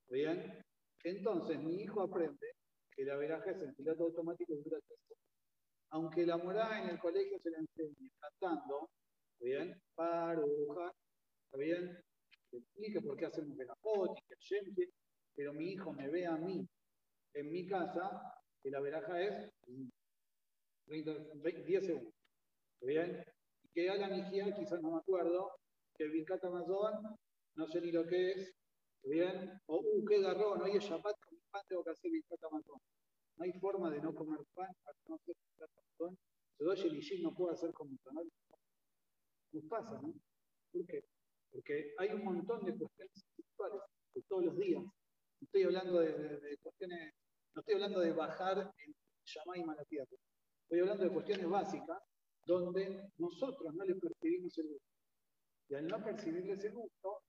[0.09, 0.62] ¿Bien?
[1.05, 2.55] Entonces mi hijo aprende
[2.95, 5.29] que la verajá es el piloto automático y dura tres segundos.
[5.90, 8.90] Aunque la morada en el colegio se la enseñe cantando,
[9.40, 9.81] ¿bien?
[9.95, 10.92] Paruja,
[11.53, 11.99] ¿está bien?
[12.51, 14.19] Explique por qué hacemos verajot,
[15.35, 16.67] pero mi hijo me ve a mí
[17.35, 18.23] en mi casa,
[18.62, 19.51] que la veraja es
[20.87, 22.15] 10 segundos.
[22.75, 23.25] ¿Está bien?
[23.65, 24.23] Y que haga mi
[24.55, 25.51] quizás no me acuerdo,
[25.95, 27.17] que el Birkat Amazon,
[27.57, 29.61] no sé ni lo que es, ¿está bien?
[29.67, 32.79] O, uh, qué garrón, hoy es Shabbat, con pan tengo que hacer Birkat Amazon.
[33.37, 36.19] No hay forma de no comer pan para no hacer Birkat Amazon.
[36.57, 38.27] Se doy el no puedo hacer como canal.
[39.53, 40.15] Nos pasa, ¿no?
[40.73, 41.12] ¿Por qué?
[41.53, 43.83] Porque hay un montón de cuestiones espirituales
[44.29, 44.83] todos los días.
[45.41, 47.12] Estoy hablando de, cuestiones,
[47.55, 50.17] no estoy hablando de bajar el Yamay a la tierra.
[50.62, 51.99] Estoy hablando de cuestiones básicas
[52.47, 54.87] donde nosotros no le percibimos el gusto.
[55.69, 57.23] Y al no percibirle ese gusto,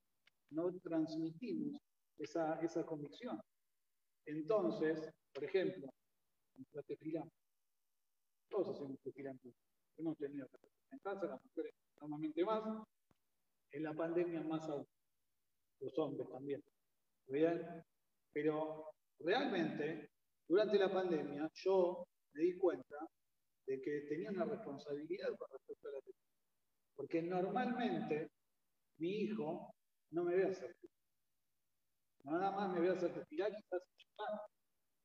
[0.52, 1.82] no transmitimos
[2.18, 3.40] esa, esa convicción.
[4.26, 5.90] Entonces, por ejemplo,
[6.72, 7.28] la tefilá.
[8.50, 9.34] Todos hacemos tefilá.
[9.98, 10.48] Hemos tenido
[10.92, 12.64] en casa, las mujeres normalmente más,
[13.74, 14.88] en la pandemia más aún,
[15.80, 16.64] los hombres también.
[18.32, 20.12] Pero realmente,
[20.48, 22.98] durante la pandemia, yo me di cuenta
[23.66, 26.34] de que tenía una responsabilidad con respecto a la tecnología.
[26.96, 28.30] Porque normalmente
[28.98, 29.74] mi hijo
[30.12, 30.76] no me ve hacer
[32.26, 33.52] Nada más me ve hacer quizás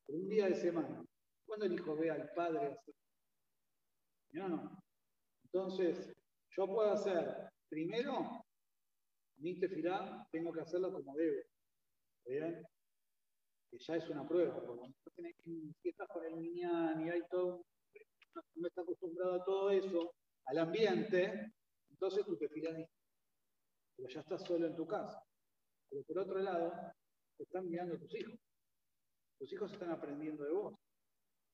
[0.06, 1.04] por un día de semana.
[1.46, 2.94] ¿Cuándo el hijo ve al padre hacer
[4.32, 4.82] No, no.
[5.44, 6.12] Entonces,
[6.50, 8.44] yo puedo hacer primero
[9.38, 11.42] mi tefilá, tengo que hacerlo como debo.
[12.24, 17.64] Que ya es una prueba, porque si estás con el niñán y hay todo,
[18.54, 20.14] no está acostumbrado a todo eso,
[20.46, 21.52] al ambiente,
[21.90, 22.88] entonces tu tefilá es
[23.96, 25.22] Pero ya estás solo en tu casa.
[25.90, 26.72] Pero por otro lado,
[27.36, 28.38] te están mirando tus hijos.
[29.38, 30.74] Tus hijos están aprendiendo de vos.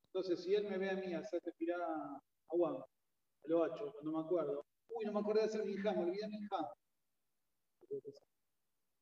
[0.06, 4.12] Entonces, si él me ve a mí hacer tefilá a Juan, a lo hacho, cuando
[4.12, 6.72] me acuerdo, uy, no me acordé de hacer mi hija, me olvidé mi hija.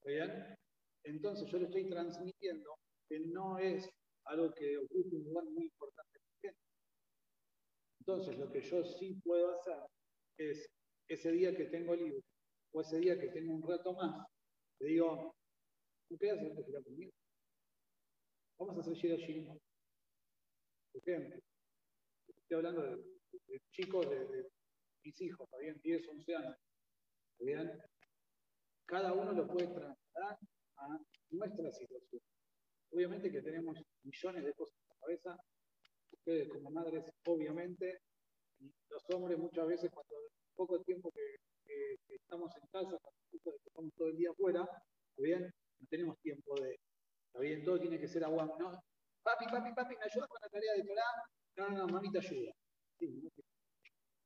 [0.05, 0.57] ¿Bien?
[1.05, 3.89] Entonces yo le estoy transmitiendo que no es
[4.25, 6.21] algo que ocupe un lugar muy importante
[8.01, 9.79] Entonces lo que yo sí puedo hacer
[10.39, 10.69] es
[11.09, 12.23] ese día que tengo libre
[12.73, 14.27] o ese día que tengo un rato más,
[14.81, 15.35] le digo,
[16.09, 17.13] ¿tú qué haces que conmigo?
[18.59, 19.61] Vamos a hacer Shira Shirin.
[20.93, 21.41] Por ejemplo,
[22.29, 24.49] estoy hablando de, chicos, de,
[25.05, 26.57] mis hijos, bien 10, 11 años.
[27.41, 27.83] Bien,
[28.93, 30.39] cada uno lo puede trasladar
[30.77, 30.99] a
[31.31, 32.21] nuestra situación.
[32.91, 35.37] Obviamente que tenemos millones de cosas en la cabeza,
[36.11, 38.01] ustedes como madres, obviamente,
[38.91, 40.15] los hombres muchas veces cuando
[40.55, 41.37] poco tiempo que,
[42.11, 46.77] estamos en casa, cuando estamos todo el día afuera, no tenemos tiempo de,
[47.29, 48.73] está bien, todo tiene que ser agua, ¿no?
[49.23, 51.13] Papi, papi, papi, ¿me ayudas con la tarea de Torah?
[51.57, 52.53] No, no, no, mami te ayuda.
[52.99, 53.09] Sí,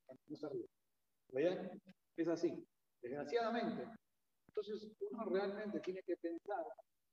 [0.08, 0.66] no, se ríe.
[2.16, 2.66] Es así,
[3.00, 4.05] desgraciadamente.
[4.56, 6.64] Entonces uno realmente tiene que pensar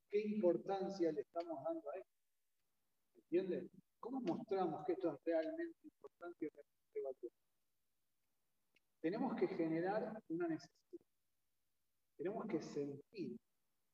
[0.10, 2.15] qué importancia le estamos dando a esto.
[3.15, 3.69] ¿Entiendes?
[3.99, 7.36] ¿Cómo mostramos que esto es realmente importante y realmente
[9.01, 11.06] Tenemos que generar una necesidad.
[12.15, 13.38] Tenemos que sentir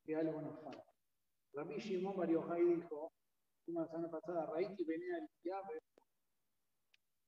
[0.04, 0.86] que algo nos falta.
[1.54, 3.12] Rabbi Shimon Mario dijo
[3.66, 5.28] una semana pasada, y venía al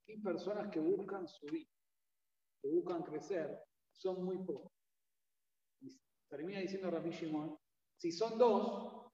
[0.07, 1.67] Hay personas que buscan subir,
[2.61, 3.59] que buscan crecer,
[3.91, 4.72] son muy pocos
[6.32, 7.59] termina diciendo Rabbi Shimon,
[7.97, 9.11] si son dos,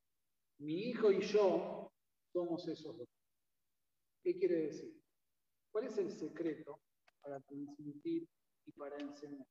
[0.60, 1.92] mi hijo y yo
[2.32, 3.08] somos esos dos.
[4.24, 4.94] ¿Qué quiere decir?
[5.72, 6.80] ¿Cuál es el secreto
[7.22, 8.28] para transmitir
[8.66, 9.48] y para enseñar?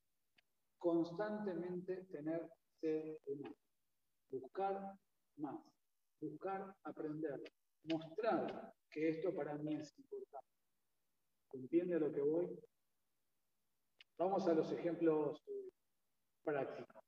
[0.78, 2.48] Constantemente tener
[2.80, 3.54] sed de más,
[4.30, 4.98] buscar
[5.38, 5.60] más,
[6.20, 7.42] buscar aprender,
[7.84, 10.54] mostrar que esto para mí es importante.
[11.52, 12.58] ¿Entiende a lo que voy?
[14.18, 15.68] Vamos a los ejemplos eh,
[16.44, 17.05] prácticos.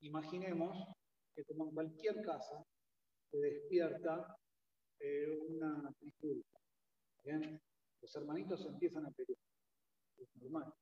[0.00, 0.88] Imaginemos
[1.34, 2.64] que como en cualquier casa
[3.30, 4.36] se despierta
[4.98, 6.58] eh, una trifulca.
[7.24, 7.60] Bien.
[8.00, 9.38] Los hermanitos empiezan a pelear.
[10.18, 10.72] Es normal.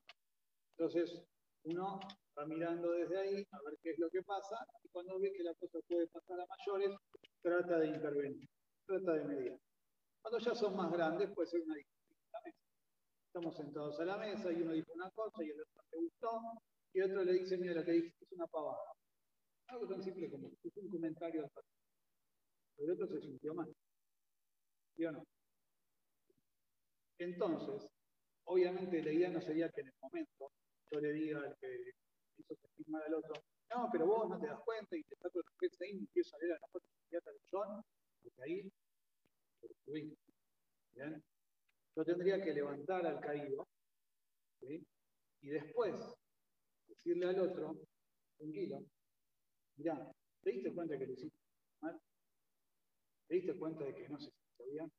[0.76, 1.24] Entonces,
[1.64, 1.98] uno
[2.38, 5.42] va mirando desde ahí a ver qué es lo que pasa y cuando ve que
[5.42, 6.96] la cosa puede pasar a mayores,
[7.42, 8.48] trata de intervenir,
[8.86, 9.58] trata de mediar.
[10.22, 11.98] Cuando ya son más grandes, puede ser una discusión.
[13.26, 16.40] Estamos sentados a la mesa y uno dice una cosa y el otro le gustó
[16.98, 18.92] y otro le dice, mira, lo que dijiste es una pavada.
[19.68, 21.64] Algo tan simple como es un comentario pasado.
[22.74, 23.72] Pero el otro se sintió mal.
[24.96, 25.24] ¿Sí o no?
[27.18, 27.88] Entonces,
[28.46, 30.50] obviamente la idea no sería que en el momento
[30.90, 31.92] yo le diga al que
[32.36, 33.34] hizo sentir mal al otro,
[33.70, 36.34] no, pero vos no te das cuenta y te saco el respeto ahí y empiezo
[36.34, 37.82] a leer a la foto inmediata de John,
[38.22, 38.72] porque ahí
[40.94, 41.22] ¿Bien?
[41.94, 43.68] Yo tendría que levantar al caído
[44.60, 45.94] y después
[47.28, 47.76] al otro,
[48.36, 48.84] tranquilo,
[49.76, 50.12] mirá,
[50.42, 51.38] ¿te diste cuenta que lo hiciste
[51.80, 52.00] mal?
[53.26, 54.92] ¿Te diste cuenta de que no se sintió bien?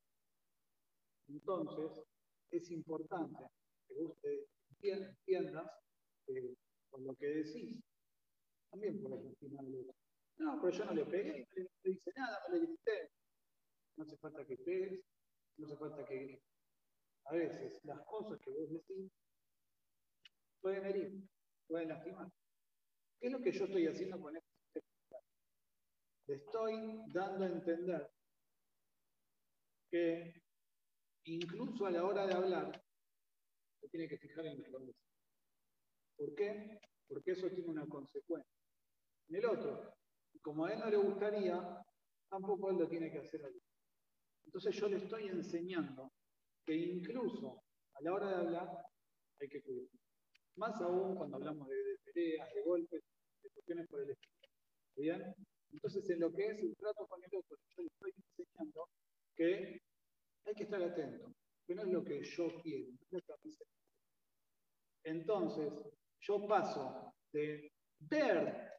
[1.28, 2.04] Entonces,
[2.50, 3.44] es importante
[3.88, 5.70] que usted entiendas
[6.26, 6.54] que
[6.90, 7.80] con lo que decís,
[8.70, 9.94] también puedes lastimar al otro.
[10.38, 13.10] No, pero yo no le pegué, no le, hice nada, no le grité.
[13.96, 15.00] No hace falta que pegues,
[15.56, 16.44] no hace falta que grites.
[17.26, 19.12] A veces las cosas que vos decís
[20.60, 21.28] pueden herir,
[21.66, 22.28] pueden lastimar.
[23.20, 24.82] ¿Qué es lo que yo estoy haciendo con este
[26.26, 28.10] Le estoy dando a entender
[29.90, 30.42] que
[31.24, 32.82] incluso a la hora de hablar,
[33.80, 35.10] se tiene que fijar en el contexto.
[36.16, 36.78] ¿Por qué?
[37.08, 38.54] Porque eso tiene una consecuencia.
[39.28, 39.96] En el otro,
[40.42, 41.82] como a él no le gustaría,
[42.28, 43.62] tampoco él lo tiene que hacer a él.
[44.44, 46.12] Entonces yo le estoy enseñando
[46.64, 47.62] que incluso
[47.94, 48.68] a la hora de hablar
[49.40, 49.86] hay que cuidar.
[50.56, 53.02] Más aún cuando hablamos de, de peleas, de golpes,
[53.42, 54.48] de cuestiones por el estilo.
[54.96, 55.34] ¿Bien?
[55.72, 58.88] Entonces en lo que es el trato con el otro, yo le estoy enseñando
[59.34, 59.80] que
[60.44, 61.32] hay que estar atento,
[61.66, 62.90] que no es lo que yo quiero,
[65.04, 65.72] Entonces,
[66.20, 68.70] yo paso de ver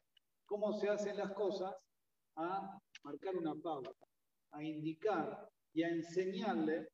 [0.44, 1.74] cómo se hacen las cosas
[2.36, 3.90] a marcar una pauta,
[4.52, 6.88] a indicar y a enseñarle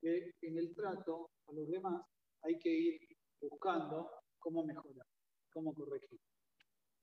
[0.00, 2.02] que en el trato a los demás
[2.42, 3.00] hay que ir
[3.40, 5.06] buscando cómo mejorar,
[5.52, 6.18] cómo corregir.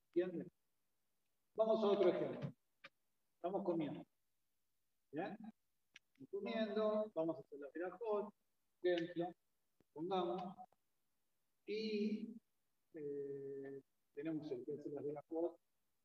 [0.07, 0.51] ¿Entienden?
[1.55, 2.53] Vamos a otro ejemplo.
[3.36, 4.05] Estamos comiendo.
[5.11, 5.36] ¿Bien?
[6.30, 8.34] comiendo, vamos a hacer la verajot,
[8.82, 9.34] ejemplo,
[9.93, 10.53] pongamos,
[11.65, 12.36] y
[12.93, 13.82] eh,
[14.13, 15.57] tenemos el que hace las verajot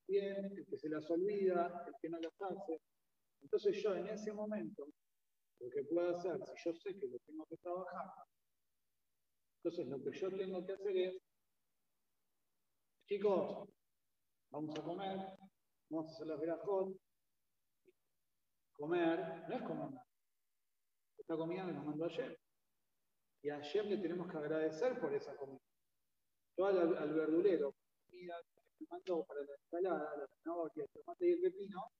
[0.06, 2.80] bien, el que se las olvida, el que no las hace.
[3.42, 4.86] Entonces yo en ese momento,
[5.94, 8.26] puedo hacer, si yo sé que lo tengo que trabajar,
[9.58, 11.22] entonces lo que yo tengo que hacer es,
[13.06, 13.68] chicos,
[14.50, 15.18] vamos a comer,
[15.88, 16.96] vamos a hacer las verajot,
[18.72, 20.06] comer, no es comer nada.
[21.16, 22.38] Esta comida me la mandó ayer.
[23.42, 25.60] Y ayer le tenemos que agradecer por esa comida.
[26.56, 27.74] Yo al, al verdulero,
[28.06, 31.90] comida que me mandó para la ensalada, la zanahoria, el tomate y el pepino,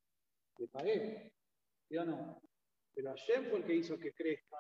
[0.59, 1.33] le pagué.
[1.91, 2.41] Yo no.
[2.95, 4.57] Pero ayer fue el que hizo que crezca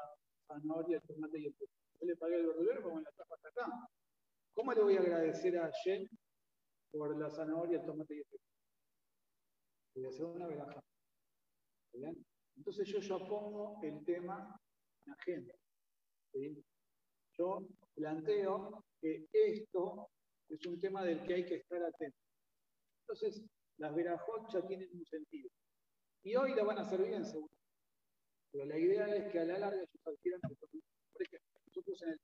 [0.47, 1.55] zanahoria, tomate y el.
[1.55, 3.89] Yo le pagué al verdulero porque me la trajo hasta acá.
[4.55, 6.09] ¿Cómo le voy a agradecer a Jen
[6.91, 8.45] por la zanahoria, el tomate y el pepino?
[9.95, 10.83] Voy a una veraja.
[12.57, 14.61] Entonces yo ya pongo el tema
[15.07, 15.55] en agenda.
[17.37, 17.61] Yo
[17.95, 20.09] planteo que esto
[20.49, 22.19] es un tema del que hay que estar atento.
[23.01, 23.45] Entonces,
[23.79, 25.51] las verajot ya tienen un sentido.
[26.23, 27.55] Y hoy la van a hacer bien, seguro.
[28.55, 30.83] Pero la idea es que a la larga ellos adquieran autonomía.
[31.13, 32.21] Por ejemplo, nosotros en el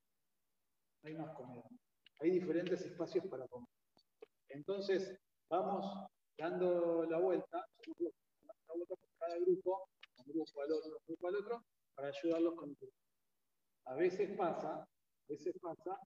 [1.03, 1.65] hay más comida.
[2.21, 3.69] Hay diferentes espacios para comer.
[4.51, 5.19] Entonces,
[5.49, 6.07] vamos
[6.39, 7.67] dando la vuelta,
[7.99, 11.65] la vuelta cada grupo, un grupo al otro, un grupo al otro,
[11.97, 12.93] para ayudarlos con el
[13.87, 14.87] A veces pasa, a
[15.29, 15.99] veces pasa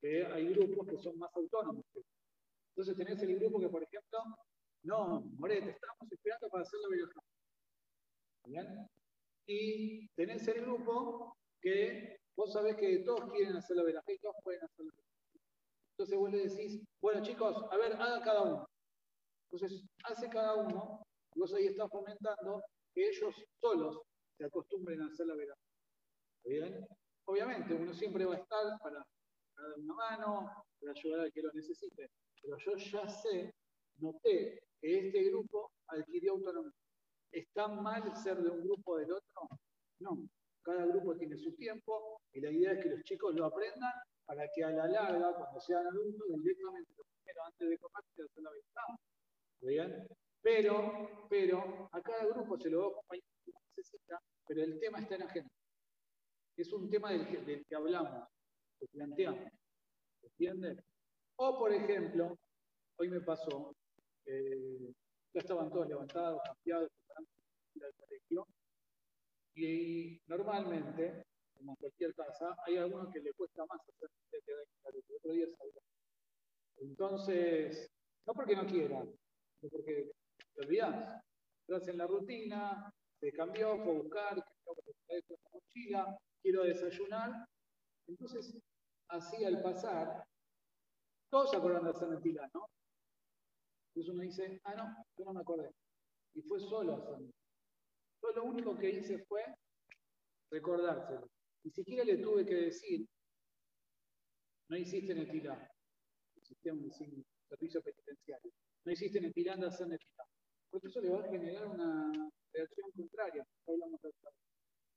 [0.00, 1.84] que hay grupos que son más autónomos.
[2.68, 4.20] Entonces tenés el grupo que, por ejemplo,
[4.84, 7.28] no, Morete, estamos esperando para hacer la videollamada.
[8.44, 8.88] ¿Bien?
[9.46, 14.36] Y tenés el grupo que vos sabés que todos quieren hacer la videollamada y todos
[14.42, 14.92] pueden hacer la
[15.92, 18.68] Entonces vos le decís, bueno chicos, a ver, hagan cada uno.
[19.50, 21.04] Entonces hace cada uno
[21.36, 22.62] Vos ahí estás fomentando
[22.94, 24.00] que ellos solos
[24.38, 25.56] se acostumbren a hacer la verdad.
[26.44, 26.86] ¿Bien?
[27.26, 31.50] Obviamente, uno siempre va a estar para, dar una mano, para ayudar al que lo
[31.52, 32.10] necesite.
[32.40, 33.52] Pero yo ya sé,
[33.96, 36.72] noté que este grupo adquirió autonomía.
[37.34, 39.48] ¿Está mal ser de un grupo o del otro?
[39.98, 40.28] No.
[40.62, 43.92] Cada grupo tiene su tiempo y la idea es que los chicos lo aprendan
[44.24, 48.50] para que a la larga, cuando sean adultos, directamente primero antes de comer, se la
[48.50, 48.98] verdad.
[49.60, 50.08] ¿Bien?
[50.40, 53.24] Pero, pero a cada grupo se lo va a acompañar
[53.76, 55.50] necesita, pero el tema está en agenda.
[56.56, 58.28] Es un tema del que, hablamos,
[58.78, 59.50] que planteamos.
[60.22, 60.78] ¿Entiendes?
[61.36, 62.38] O, por ejemplo,
[62.96, 63.74] hoy me pasó,
[64.24, 64.92] eh,
[65.34, 66.88] ya estaban todos levantados, cambiados,
[67.82, 68.46] al colegio,
[69.56, 75.32] y normalmente, como en cualquier casa, hay algunos que le cuesta más hacer el otro
[75.32, 75.80] día salió.
[76.78, 77.88] Entonces,
[78.26, 80.10] no porque no quiera, sino porque
[80.54, 81.22] te olvidas,
[81.60, 84.44] entras en la rutina, se cambió, fue a buscar, la
[85.52, 87.46] mochila, quiero desayunar.
[88.06, 88.58] Entonces,
[89.08, 90.24] así al pasar,
[91.30, 92.66] todos se acuerdan de hacer mentira, ¿no?
[93.88, 95.70] Entonces uno dice, ah, no, yo no me acordé.
[96.34, 97.18] Y fue solo hacer
[98.24, 99.44] Yo lo único que hice fue
[100.50, 101.28] recordárselo.
[101.62, 103.06] Ni siquiera le tuve que decir,
[104.68, 105.70] no hiciste Netilá,
[106.42, 106.90] sistema de
[107.48, 108.50] servicio penitenciario,
[108.84, 110.24] no hiciste Netilá, anda a hacer Netilá.
[110.70, 112.10] Porque eso le va a generar una
[112.50, 113.46] reacción contraria.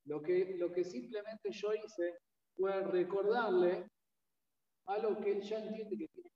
[0.05, 2.19] Lo que, lo que simplemente yo hice
[2.55, 3.89] fue recordarle
[4.85, 6.31] algo que él ya entiende que tiene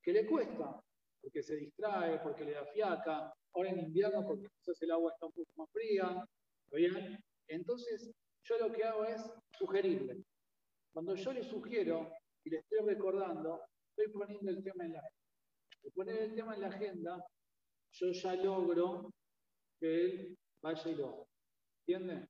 [0.00, 0.80] que le cuesta,
[1.20, 5.26] porque se distrae, porque le da fiaca, ahora en invierno porque quizás el agua está
[5.26, 6.24] un poco más fría,
[6.70, 7.18] ¿bien?
[7.48, 8.12] Entonces,
[8.44, 9.22] yo lo que hago es
[9.58, 10.22] sugerirle.
[10.92, 12.10] Cuando yo le sugiero
[12.44, 15.94] y le estoy recordando, estoy poniendo el tema en la agenda.
[15.94, 17.24] Poner el tema en la agenda,
[17.92, 19.10] yo ya logro
[19.78, 21.24] que él vaya y lo haga.
[21.86, 22.28] ¿Entienden?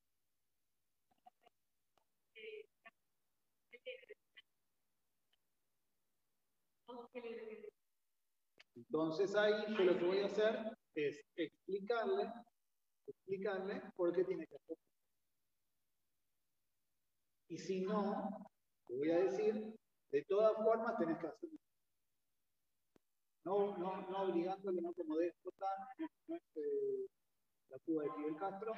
[8.74, 12.32] Entonces ahí yo lo que voy a hacer es explicarle,
[13.06, 14.76] explicarle por qué tiene que hacer.
[17.48, 18.50] Y si no,
[18.86, 19.74] te voy a decir,
[20.10, 21.58] de todas formas tenés que hacerlo.
[23.44, 25.66] No, no, no obligándole, no como déspota,
[25.98, 27.06] no, es eh,
[27.68, 28.72] la Cuba de Fidel Castro,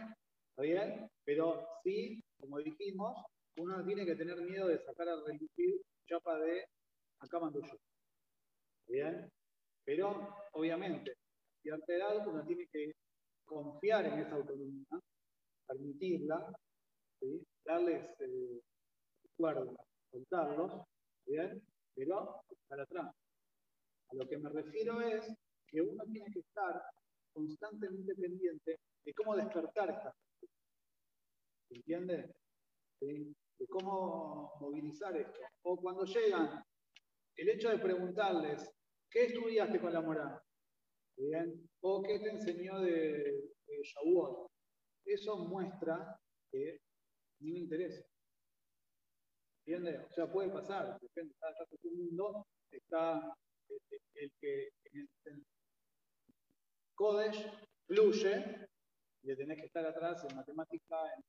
[0.50, 1.08] ¿está bien?
[1.24, 3.16] Pero sí, como dijimos,
[3.58, 6.66] uno tiene que tener miedo de sacar a relucir chapa de
[7.20, 7.76] acá mando yo.
[8.88, 9.30] ¿Bien?
[9.84, 11.14] Pero, obviamente,
[11.66, 12.92] si edad uno tiene que
[13.44, 14.86] confiar en esa autonomía,
[15.66, 16.52] permitirla,
[17.64, 18.60] darles eh,
[19.32, 19.76] acuerdo,
[20.10, 20.82] soltarlos,
[21.26, 21.60] ¿bien?
[21.94, 23.12] Pero para atrás.
[24.08, 25.26] A lo que me refiero es
[25.66, 26.80] que uno tiene que estar
[27.32, 30.56] constantemente pendiente de cómo despertar estas cosas.
[31.70, 32.32] ¿Entiende?
[33.00, 35.40] De cómo movilizar esto.
[35.62, 36.62] O cuando llegan,
[37.36, 38.70] el hecho de preguntarles,
[39.10, 40.40] ¿qué estudiaste con la moral?
[41.16, 41.68] ¿Bien?
[41.80, 43.82] ¿O qué te enseñó de, de?
[45.06, 46.18] Eso muestra
[46.50, 46.80] que
[47.40, 48.04] ni me interesa.
[49.64, 50.06] ¿Entiendes?
[50.08, 53.34] O sea, puede pasar, depende, está todo el mundo, está
[53.68, 55.44] este, el, que en el,
[56.94, 57.50] Kodesh
[57.86, 58.68] fluye,
[59.22, 61.22] le tenés que estar atrás en matemática, en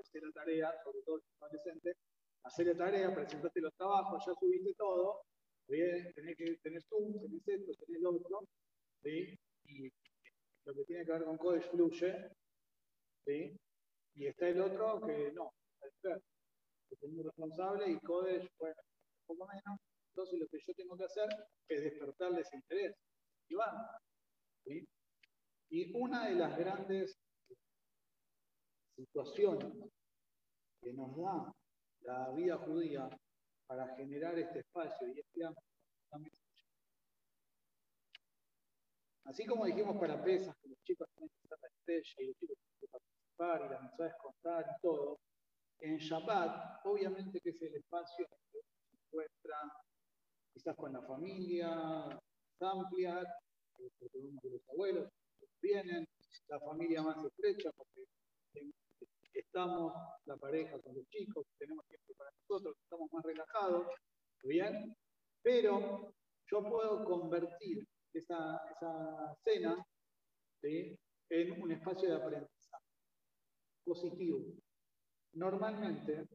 [0.00, 1.96] hacer la tarea, sobre todo el adolescente,
[2.44, 5.22] hacer la tarea, presentarte los trabajos, ya subiste todo,
[5.66, 8.48] tenés que tener Zoom, tenés esto, tenés lo otro,
[9.04, 9.38] ¿sí?
[9.66, 9.92] y
[10.64, 12.30] lo que tiene que ver con Kodesh fluye,
[13.26, 13.56] ¿sí?
[14.14, 15.52] y está el otro que no,
[16.02, 16.10] que
[16.90, 18.76] es muy responsable y Kodesh, bueno,
[19.20, 19.78] un poco menos,
[20.08, 21.28] entonces lo que yo tengo que hacer
[21.68, 22.94] es despertarles interés.
[23.48, 23.76] Y van.
[24.64, 24.86] ¿sí?
[25.70, 27.18] Y una de las grandes
[28.96, 29.90] situaciones
[30.80, 31.52] que nos da
[32.02, 33.08] la vida judía
[33.66, 35.40] para generar este espacio y este
[36.12, 36.43] ámbito
[39.24, 42.36] Así como dijimos para pesas, que los chicos tienen que estar la estrella y los
[42.36, 45.18] chicos tienen que participar y las mensajes contar y todo,
[45.80, 49.56] en Shabbat, obviamente que es el espacio en que se encuentra
[50.52, 52.18] quizás con la familia
[52.60, 53.22] amplia,
[53.78, 55.10] de los abuelos
[55.60, 56.06] vienen,
[56.48, 58.06] la familia más estrecha, porque
[59.32, 59.92] estamos,
[60.26, 63.86] la pareja con los chicos, tenemos tiempo para nosotros, estamos más relajados,
[64.42, 64.94] ¿bien?
[65.42, 66.12] Pero
[66.50, 69.84] yo puedo convertir esa, esa cena
[70.62, 72.84] en un espacio de aprendizaje
[73.84, 74.44] positivo.
[75.32, 76.26] Normalmente,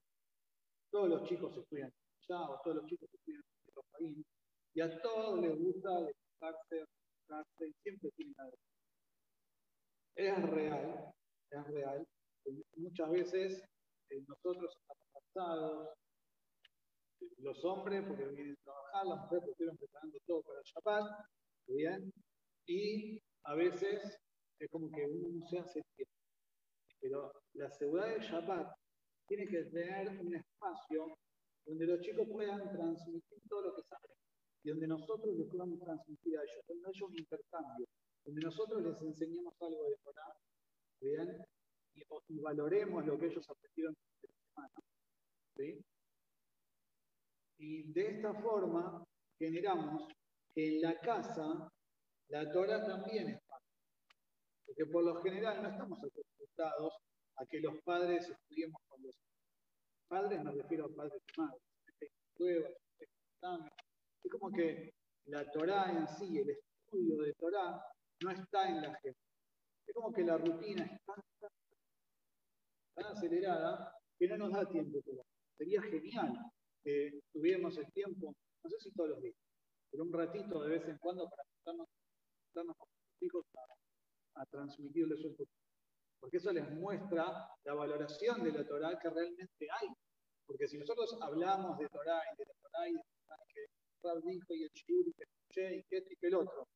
[0.91, 1.91] todos los chicos estudian
[2.27, 3.43] ya, o todos los chicos estudian
[4.73, 8.57] y a todos les gusta levantarse, y siempre tienen algo.
[10.15, 11.13] Es real,
[11.51, 12.07] es real.
[12.77, 13.63] Muchas veces
[14.09, 15.89] eh, nosotros estamos cansados,
[17.37, 21.25] los hombres porque vienen a trabajar, las mujeres porque estuvieron preparando todo para Shabbat,
[22.65, 24.17] Y a veces
[24.59, 26.13] es como que uno no se hace tiempo.
[26.99, 28.75] Pero la seguridad del Shabbat
[29.27, 31.17] tiene que tener un espacio
[31.65, 34.11] donde los chicos puedan transmitir todo lo que saben
[34.63, 37.87] y donde nosotros les podamos transmitir a ellos, donde un intercambio,
[38.25, 40.33] donde nosotros les enseñemos algo de Torah,
[40.99, 41.45] ¿bien?
[41.95, 44.73] Y, valoremos lo que ellos aprendieron esta semana.
[45.55, 45.85] ¿sí?
[47.57, 49.03] Y de esta forma,
[49.37, 50.11] generamos
[50.67, 51.71] en la casa
[52.29, 53.65] la Torah también es parte.
[54.65, 56.93] Porque por lo general no estamos acostumbrados
[57.37, 59.15] a que los padres estudiemos con los
[60.07, 61.61] padres, me refiero a padres y madres.
[64.23, 64.93] Es como que
[65.25, 67.81] la Torah en sí, el estudio de Torah,
[68.21, 69.19] no está en la gente.
[69.87, 71.23] Es como que la rutina es tan,
[73.05, 74.99] acelerada que no nos da tiempo.
[75.57, 76.33] Sería genial
[76.83, 79.35] que tuviéramos el tiempo, no sé si todos los días,
[79.91, 81.87] pero un ratito de vez en cuando para juntarnos,
[82.53, 83.45] con los hijos
[84.35, 85.51] a, transmitirles un poco.
[86.19, 89.87] Porque eso les muestra la valoración de la Torah que realmente hay.
[90.45, 93.65] Porque si nosotros hablamos de Torah y de la Torah y de la Torah que
[94.03, 96.67] Rab dijo y el Shiur y que escuché y que este y que el otro,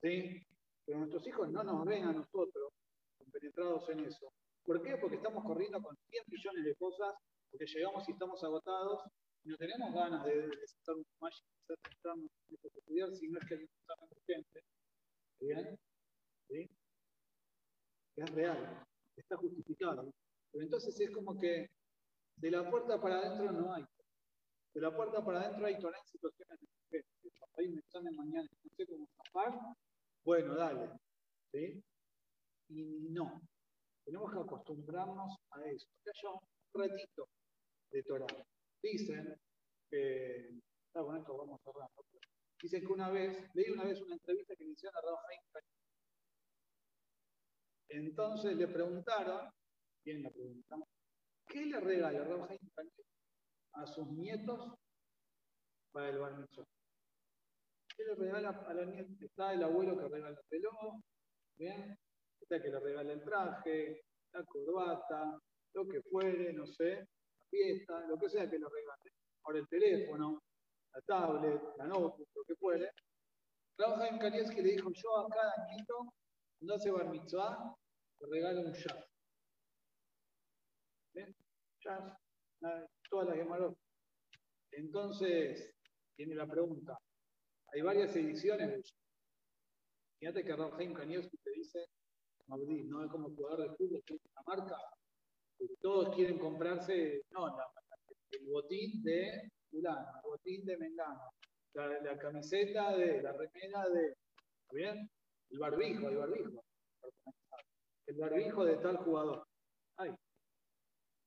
[0.00, 0.46] ¿sí?
[0.84, 2.72] Pero nuestros hijos no nos ven a nosotros
[3.18, 4.32] compenetrados en eso.
[4.64, 4.96] ¿Por qué?
[4.96, 7.14] Porque estamos corriendo con 100 millones de cosas,
[7.50, 9.02] porque llegamos y estamos agotados
[9.44, 13.48] no tenemos ganas de, de sentar un más y centrarnos en estudiar si no es
[13.48, 14.60] que hay un urgente.
[15.40, 15.78] ¿Bien?
[16.48, 16.70] ¿Sí?
[18.16, 18.86] Es real,
[19.16, 20.12] está justificado.
[20.52, 21.70] Pero entonces es como que
[22.36, 23.84] de la puerta para adentro no hay.
[24.74, 26.58] De la puerta para adentro hay todas situaciones
[26.90, 27.04] de
[27.56, 29.76] Hay un examen mañana, no sé cómo escapar,
[30.24, 30.88] bueno, dale.
[31.52, 31.82] ¿Sí?
[32.68, 33.42] Y no.
[34.04, 35.88] Tenemos que acostumbrarnos a eso.
[36.02, 37.28] Que haya un ratito
[37.90, 38.46] de Torah.
[38.82, 39.40] Dicen
[39.90, 40.60] que.
[40.94, 42.04] Ah, con esto vamos cerrando.
[42.60, 45.18] Dicen que una vez, leí una vez una entrevista que le hicieron a Raúl
[47.88, 49.50] Entonces le preguntaron,
[50.02, 50.84] ¿quién le preguntaron?
[51.46, 52.48] ¿Qué le regala Raúl
[53.74, 54.74] a sus nietos
[55.92, 56.46] para el bar
[57.96, 59.24] ¿Qué le regala a la nieta?
[59.24, 61.00] Está el abuelo que regala el reloj,
[61.56, 61.98] ¿bien?
[62.40, 64.02] Está el que le regala el traje,
[64.32, 65.38] la corbata,
[65.74, 67.06] lo que fuere, no sé,
[67.52, 69.12] fiesta, lo que sea que le regale.
[69.44, 70.42] Ahora el teléfono,
[70.94, 72.90] la tablet, la notebook, lo que fuere.
[73.76, 76.12] Trabaja en le dijo, yo a cada niño,
[76.58, 77.76] cuando hace bar mitzvah,
[78.20, 79.04] le regalo un jazz.
[81.14, 81.34] ¿Bien?
[81.80, 82.16] Jazz,
[83.10, 83.76] todas las llamaron.
[84.70, 85.74] Entonces,
[86.16, 86.98] tiene la pregunta,
[87.72, 88.82] hay varias ediciones de
[90.18, 91.84] Fíjate que Rafael Kanievski te dice,
[92.46, 94.76] no es como jugador de fútbol, que una marca,
[95.80, 97.22] todos quieren comprarse,
[98.30, 101.32] el botín de Fulano, el botín de Mengano,
[101.74, 105.10] la, camiseta de, la remera de, ¿está bien?
[105.50, 106.64] El barbijo, el barbijo,
[108.06, 109.46] el barbijo de tal jugador.
[109.96, 110.14] Ay,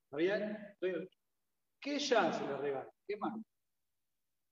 [0.06, 0.58] ¿Está bien?
[1.80, 2.90] ¿Qué ya se le regala?
[3.08, 3.40] ¿Qué más?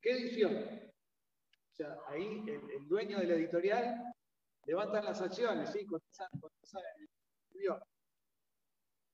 [0.01, 0.55] ¿Qué edición?
[0.55, 4.13] O sea, ahí el, dueño de la editorial
[4.65, 5.85] levanta las acciones, ¿sí?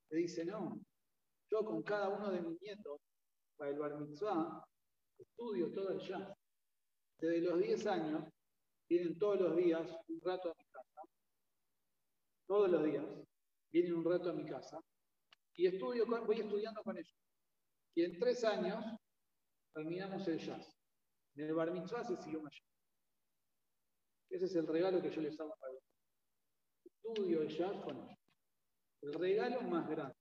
[0.10, 0.80] Le dice, no,
[1.52, 3.00] yo con cada uno de mis nietos,
[3.58, 4.64] para el bar mitzvah,
[5.18, 6.34] estudio todo el jazz.
[7.18, 8.24] Desde los 10 años,
[8.88, 11.02] vienen todos los días un rato a mi casa.
[12.48, 13.06] Todos los días
[13.72, 14.80] vienen un rato a mi casa.
[15.56, 17.18] Y estudio voy estudiando con ellos.
[17.96, 18.84] Y en tres años
[19.74, 20.74] terminamos el jazz.
[21.36, 22.66] En el bar mitzvah se siguió mayor.
[24.30, 25.74] Ese es el regalo que yo les hago para
[26.86, 28.19] Estudio el jazz con ellos.
[29.02, 30.16] El regalo más grande,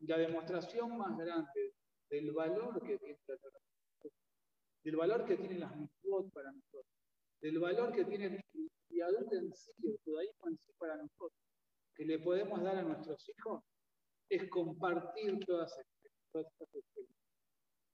[0.00, 1.74] la demostración más grande
[2.10, 3.36] del valor que tiene la
[4.84, 6.94] del valor que tienen las mitzvot para nosotros,
[7.42, 11.42] del valor que tiene el adulto en sí, el judaísmo en sí para nosotros,
[11.94, 13.62] que le podemos dar a nuestros hijos,
[14.30, 17.16] es compartir todas estas experiencias,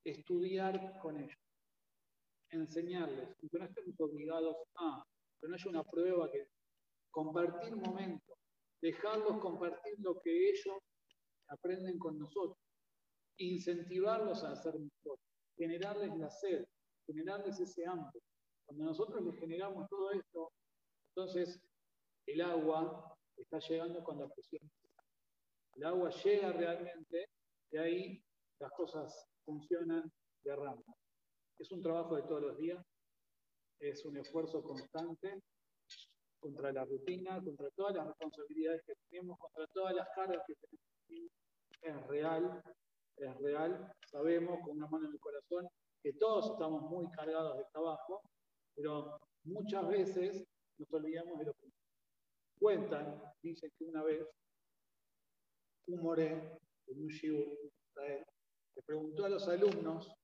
[0.04, 1.44] estudiar con ellos
[2.54, 5.04] enseñarles, que no estemos obligados a,
[5.40, 6.46] que no haya una prueba que
[7.10, 8.33] compartir momentos,
[8.84, 10.78] dejarlos compartir lo que ellos
[11.48, 12.58] aprenden con nosotros,
[13.38, 15.18] incentivarlos a hacer mejor,
[15.56, 16.66] generarles la sed,
[17.06, 18.20] generarles ese hambre.
[18.66, 20.52] Cuando nosotros les generamos todo esto,
[21.08, 21.58] entonces
[22.26, 24.70] el agua está llegando con la presión.
[25.76, 27.30] El agua llega realmente,
[27.70, 28.24] y ahí
[28.60, 30.12] las cosas funcionan
[30.42, 30.84] de rama.
[31.58, 32.84] Es un trabajo de todos los días,
[33.80, 35.42] es un esfuerzo constante
[36.44, 41.32] contra la rutina, contra todas las responsabilidades que tenemos, contra todas las cargas que tenemos.
[41.80, 42.62] Es real,
[43.16, 43.92] es real.
[44.10, 45.66] Sabemos con una mano en el corazón
[46.02, 48.20] que todos estamos muy cargados de trabajo,
[48.74, 50.44] pero muchas veces
[50.76, 51.68] nos olvidamos de lo que
[52.58, 53.22] cuentan.
[53.42, 54.28] Dicen que una vez
[55.86, 57.58] un moré en un shiur,
[57.96, 60.14] le preguntó a los alumnos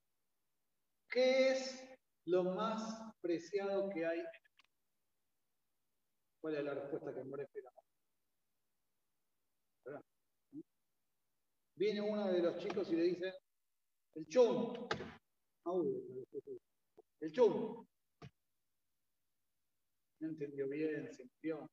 [1.09, 1.83] ¿Qué es
[2.25, 4.23] lo más preciado que hay?
[6.41, 7.71] ¿Cuál es la respuesta que More espera?
[11.75, 13.33] Viene uno de los chicos y le dice,
[14.15, 14.87] el chum.
[17.19, 17.85] El chum.
[20.19, 21.69] No entendió bien, se entendió.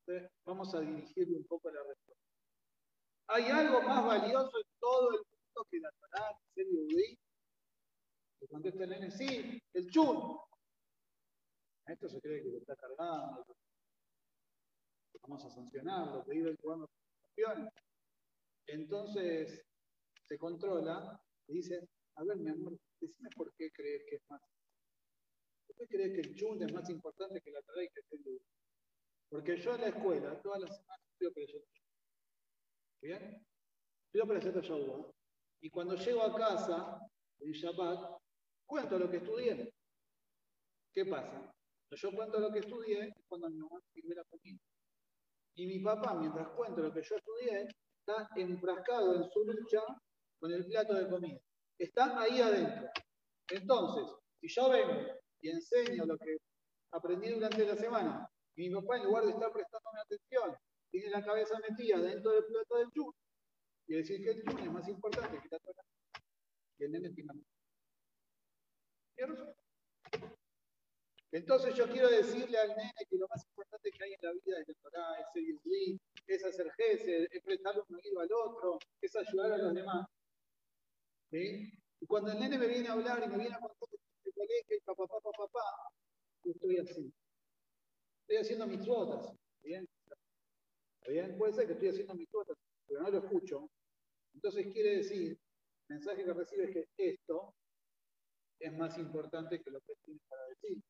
[0.00, 2.24] Entonces, vamos a dirigirle un poco la respuesta.
[3.28, 7.18] ¿Hay algo más valioso en todo el mundo que la Torah, ser yudí?
[8.40, 10.38] Le contesta el nene, sí, el chum.
[11.86, 13.44] Esto se cree que lo está cargando.
[15.22, 16.88] Vamos a sancionarlo, pedir el jugando
[18.66, 19.64] Entonces
[20.24, 24.40] se controla y dice, a ver, mi amor, decime por qué crees que es más.
[25.66, 28.24] ¿Por qué crees que el chun es más importante que la Torah y que el
[28.24, 28.40] yudí?
[29.28, 31.62] Porque yo en la escuela, todas las semanas estudio Perashat
[33.02, 33.46] ¿Bien?
[34.06, 35.12] Estudio Perashat Yahuwah.
[35.60, 37.00] Y cuando llego a casa,
[37.40, 38.20] en Shabbat,
[38.66, 39.72] cuento lo que estudié.
[40.92, 41.52] ¿Qué pasa?
[41.90, 44.58] Yo cuento lo que estudié cuando mi mamá sirve la comida.
[45.56, 47.66] Y mi papá, mientras cuento lo que yo estudié,
[48.00, 49.80] está enfrascado en su lucha
[50.38, 51.38] con el plato de comida.
[51.78, 52.90] Está ahí adentro.
[53.48, 54.04] Entonces,
[54.38, 56.36] si yo vengo y enseño lo que
[56.92, 60.56] aprendí durante la semana, y mi papá, en lugar de estar prestándome atención,
[60.90, 63.12] tiene la cabeza metida dentro del plato del chun,
[63.88, 65.82] y decir que el chun es más importante que la Torah,
[66.78, 67.32] y el nene tiene.
[71.32, 74.60] Entonces yo quiero decirle al nene que lo más importante que hay en la vida
[74.60, 79.16] es la Torah, es ser yudí, es hacer gesed, es un oído al otro, es
[79.16, 80.06] ayudar a los demás.
[81.30, 81.72] ¿Sí?
[82.00, 84.34] Y cuando el nene me viene a hablar y me viene a contar que el
[84.34, 85.92] colegio y papá, papá, papá,
[86.44, 87.12] yo estoy así.
[88.22, 89.32] Estoy haciendo mis cuotas.
[89.62, 89.88] ¿Bien?
[91.00, 91.36] ¿Está bien?
[91.38, 92.56] Puede ser que estoy haciendo mis cuotas,
[92.86, 93.68] pero no lo escucho.
[94.34, 95.32] Entonces quiere decir,
[95.88, 97.54] el mensaje que recibe es que esto
[98.60, 100.82] es más importante que lo que tiene para decir.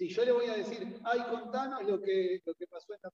[0.00, 3.10] Si yo le voy a decir, ay, contanos lo que, lo que pasó en la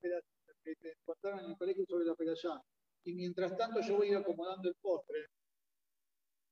[0.62, 2.62] que te contaron en el colegio sobre la allá,
[3.02, 5.26] y mientras tanto yo voy a ir acomodando el postre,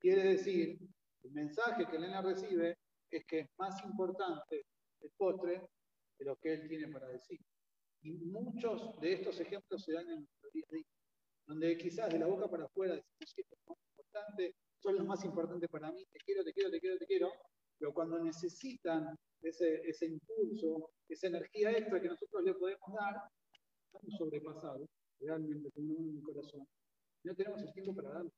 [0.00, 0.76] quiere decir,
[1.22, 2.78] el mensaje que Elena recibe
[3.12, 4.66] es que es más importante
[5.02, 5.62] el postre
[6.18, 7.38] que lo que él tiene para decir.
[8.02, 10.84] Y muchos de estos ejemplos se dan en nuestro día a día,
[11.46, 15.24] donde quizás de la boca para afuera decimos, que es más importante, son los más
[15.24, 17.32] importantes para mí, te quiero, te quiero, te quiero, te quiero,
[17.78, 23.14] pero cuando necesitan ese, ese impulso, esa energía extra que nosotros le podemos dar,
[23.86, 24.88] estamos sobrepasados,
[25.20, 26.66] realmente, con un corazón.
[27.24, 28.32] No tenemos el tiempo para darlo.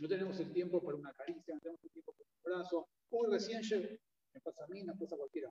[0.00, 2.88] No tenemos el tiempo para una caricia, no tenemos el tiempo para un abrazo.
[3.10, 3.96] Uy, recién llego,
[4.32, 5.50] me pasa a mí, me pasa a cualquiera.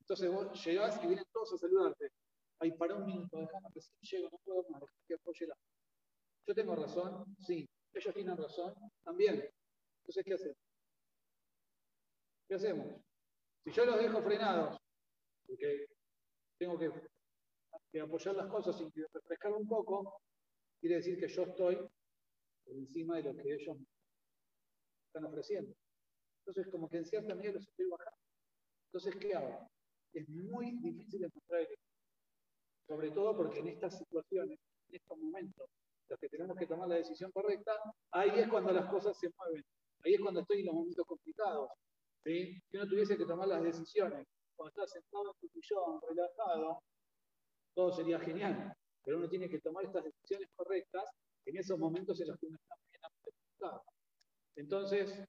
[0.00, 2.10] Entonces vos llegás y vienen todos a saludarte.
[2.58, 5.54] Ay, para un minuto, déjame, recién llego, no puedo más, que apoye la.
[6.46, 7.68] Yo tengo razón, sí.
[7.92, 8.74] Ellos tienen razón,
[9.04, 9.48] también.
[10.00, 10.65] Entonces, ¿qué hacemos?
[12.48, 12.86] ¿Qué hacemos?
[13.64, 14.78] Si yo los dejo frenados,
[15.46, 15.86] porque
[16.58, 16.90] tengo que,
[18.00, 20.20] apoyar las cosas y refrescar un poco,
[20.80, 21.76] quiere decir que yo estoy
[22.64, 23.76] por encima de lo que ellos
[25.06, 25.74] están ofreciendo.
[26.40, 28.20] Entonces, como que en cierta medida los estoy bajando.
[28.92, 29.68] Entonces, ¿qué hago?
[30.12, 31.68] Es muy difícil encontrar el
[32.86, 35.68] Sobre todo porque en estas situaciones, en estos momentos,
[36.08, 37.72] los que tenemos que tomar la decisión correcta,
[38.12, 39.64] ahí es cuando las cosas se mueven.
[40.04, 41.70] Ahí es cuando estoy en los momentos complicados.
[42.26, 46.82] Si uno tuviese que tomar las decisiones, cuando está sentado en su sillón, relajado,
[47.72, 48.74] todo sería genial.
[49.04, 51.04] Pero uno tiene que tomar estas decisiones correctas
[51.44, 53.84] en esos momentos en los que uno está bien afectado.
[54.56, 55.24] Entonces,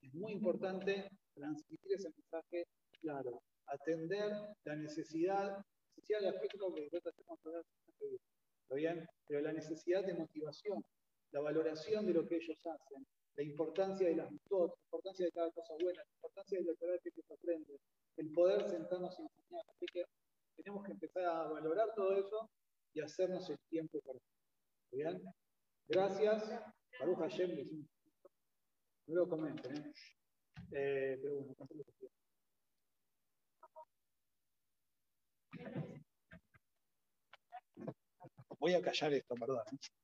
[0.00, 2.66] es muy importante transmitir ese mensaje
[3.00, 4.30] claro, atender
[4.62, 5.58] la necesidad,
[5.96, 7.10] necesidad de afecto que ¿Está?
[9.26, 10.84] Pero la necesidad de motivación,
[11.32, 13.04] la valoración de lo que ellos hacen,
[13.36, 16.98] la importancia de las mitzvot, la importancia de cada cosa buena, la importancia de Torah
[17.02, 17.80] que se aprende,
[18.16, 19.64] el poder sentarnos y enseñar.
[19.68, 20.04] Así que
[20.56, 22.50] tenemos que empezar a valorar todo eso
[22.92, 24.26] y hacernos el tiempo perfecto.
[24.90, 25.22] ¿Bien?
[25.88, 26.60] Gracias.
[27.00, 27.86] Baruch Hashem,
[29.06, 29.92] No lo comenten, ¿eh?
[30.72, 31.54] eh pero bueno,
[38.58, 39.64] Voy a callar esto, perdón.
[39.72, 40.01] ¿eh?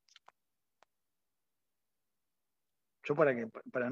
[3.09, 3.87] Yo para que para